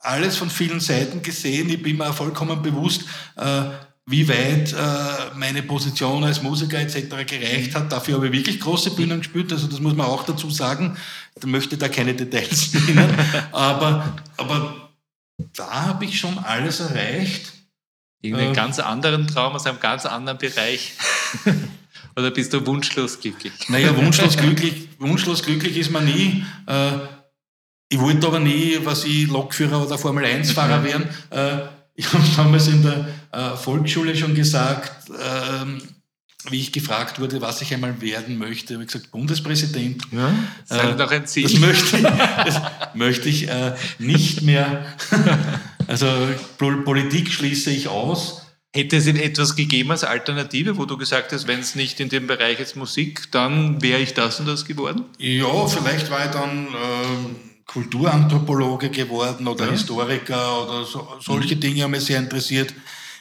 [0.00, 1.68] alles von vielen Seiten gesehen.
[1.70, 3.04] Ich bin mir vollkommen bewusst,
[3.36, 3.62] äh,
[4.10, 7.08] wie weit äh, meine Position als Musiker etc.
[7.26, 7.92] gereicht hat.
[7.92, 10.96] Dafür habe ich wirklich große Bühnen gespielt, also das muss man auch dazu sagen.
[11.36, 13.14] Ich möchte da keine Details nennen,
[13.52, 14.90] aber, aber
[15.54, 17.52] da habe ich schon alles erreicht.
[18.22, 20.94] Irgendeinen äh, ganz anderen Traum aus einem ganz anderen Bereich.
[22.16, 23.52] Oder bist du wunschlos glücklich?
[23.68, 26.44] Naja, wunschlos glücklich, wunschlos glücklich ist man nie.
[26.66, 26.92] Äh,
[27.90, 31.08] ich wollte aber nie, was ich Lokführer oder Formel-1-Fahrer werden.
[31.30, 35.80] Äh, ich habe damals in der äh, Volksschule schon gesagt, ähm,
[36.50, 40.02] wie ich gefragt wurde, was ich einmal werden möchte, habe ich gesagt, Bundespräsident.
[40.12, 40.32] Ja,
[40.68, 41.44] äh, doch ein Ziel.
[41.44, 42.60] Das möchte ich, das
[42.94, 44.86] möchte ich äh, nicht mehr.
[45.86, 46.06] also
[46.58, 48.42] Politik schließe ich aus.
[48.74, 52.26] Hätte es etwas gegeben als Alternative, wo du gesagt hast, wenn es nicht in dem
[52.26, 55.04] Bereich ist Musik, dann wäre ich das und das geworden?
[55.18, 59.72] Ja, vielleicht war ich dann ähm, Kulturanthropologe geworden oder ja.
[59.72, 61.56] Historiker oder so, solche.
[61.56, 62.74] Dinge haben mich sehr interessiert.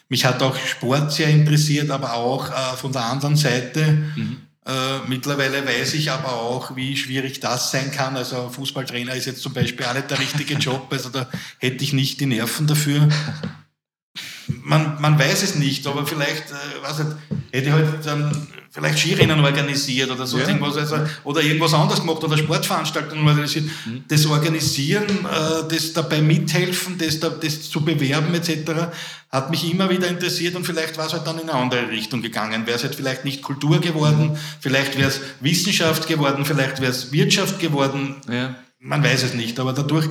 [0.10, 3.86] Mich hat auch Sport sehr interessiert, aber auch äh, von der anderen Seite.
[4.16, 4.38] Mhm.
[4.66, 8.18] Äh, mittlerweile weiß ich aber auch, wie schwierig das sein kann.
[8.18, 10.88] Also Fußballtrainer ist jetzt zum Beispiel auch nicht der richtige Job.
[10.92, 11.28] Also da
[11.60, 13.08] hätte ich nicht die Nerven dafür.
[14.48, 17.18] Man, man weiß es nicht, aber vielleicht, äh, was hätte
[17.52, 20.48] ich halt dann vielleicht Skirennen organisiert oder so ja.
[20.48, 23.66] irgendwas, also, oder irgendwas anderes gemacht oder Sportveranstaltungen organisiert.
[23.86, 24.04] Mhm.
[24.08, 28.90] Das Organisieren, äh, das dabei mithelfen, das, das zu bewerben etc.,
[29.30, 32.22] hat mich immer wieder interessiert und vielleicht war es halt dann in eine andere Richtung
[32.22, 32.66] gegangen.
[32.66, 37.12] Wäre es halt vielleicht nicht Kultur geworden, vielleicht wäre es Wissenschaft geworden, vielleicht wäre es
[37.12, 38.16] Wirtschaft geworden.
[38.32, 38.56] Ja.
[38.80, 40.08] Man weiß es nicht, aber dadurch,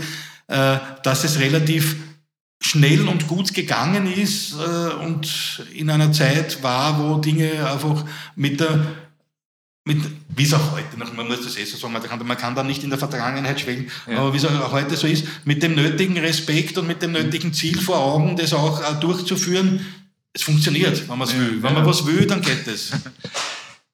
[0.48, 1.96] äh, dass es relativ
[2.60, 8.04] schnell und gut gegangen ist äh, und in einer Zeit war, wo Dinge einfach
[8.34, 8.86] mit der
[9.86, 10.02] mit,
[10.34, 12.56] wie es auch heute noch, man muss das eh so sagen, man kann, man kann
[12.56, 14.18] da nicht in der Vergangenheit schwelgen, ja.
[14.18, 17.52] aber wie es auch heute so ist, mit dem nötigen Respekt und mit dem nötigen
[17.54, 19.86] Ziel vor Augen, das auch äh, durchzuführen,
[20.32, 21.40] es funktioniert, wenn man es ja.
[21.40, 21.62] will.
[21.62, 22.90] Wenn man was will, dann geht es.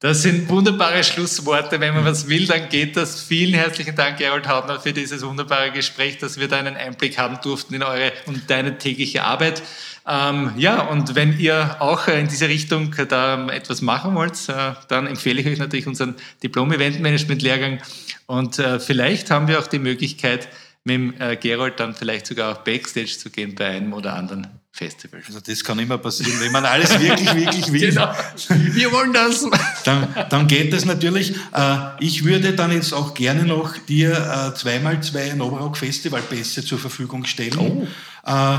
[0.03, 1.79] Das sind wunderbare Schlussworte.
[1.79, 3.21] Wenn man was will, dann geht das.
[3.21, 7.39] Vielen herzlichen Dank, Gerald Haubner, für dieses wunderbare Gespräch, dass wir da einen Einblick haben
[7.41, 9.63] durften in eure und deine tägliche Arbeit.
[10.05, 15.07] Ähm, ja, und wenn ihr auch in diese Richtung da etwas machen wollt, äh, dann
[15.07, 17.79] empfehle ich euch natürlich unseren Diplom-Event-Management-Lehrgang.
[18.25, 20.49] Und äh, vielleicht haben wir auch die Möglichkeit,
[20.83, 24.47] mit dem äh, Gerold dann vielleicht sogar auch Backstage zu gehen bei einem oder anderen
[24.71, 25.21] Festival.
[25.25, 27.91] Also das kann immer passieren, wenn man alles wirklich, wirklich will.
[27.91, 28.11] genau.
[28.49, 29.45] Wir wollen das.
[29.85, 31.35] Dann, dann geht das natürlich.
[31.53, 36.79] Äh, ich würde dann jetzt auch gerne noch dir äh, zweimal zwei Novarock Festivalpässe zur
[36.79, 37.87] Verfügung stellen, oh.
[38.25, 38.57] Äh,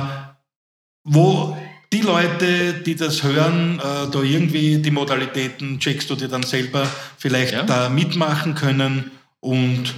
[1.02, 1.58] wo
[1.92, 7.52] die Leute, die das hören, da irgendwie die Modalitäten checkst du dir dann selber vielleicht
[7.52, 7.62] ja.
[7.62, 9.94] da mitmachen können und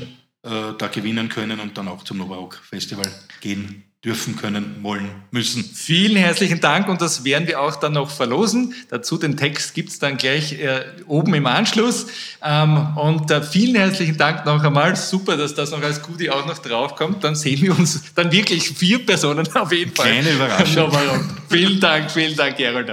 [0.79, 3.07] da gewinnen können und dann auch zum Novarock Festival
[3.41, 5.65] gehen dürfen, können, wollen, müssen.
[5.65, 8.73] Vielen herzlichen Dank und das werden wir auch dann noch verlosen.
[8.89, 12.07] Dazu den Text gibt es dann gleich äh, oben im Anschluss.
[12.41, 14.95] Ähm, und äh, vielen herzlichen Dank noch einmal.
[14.95, 17.25] Super, dass das noch als Goodie auch noch draufkommt.
[17.25, 20.07] Dann sehen wir uns dann wirklich vier Personen auf jeden Fall.
[20.07, 21.29] Kleine Überraschung.
[21.49, 22.89] vielen Dank, vielen Dank, Gerald.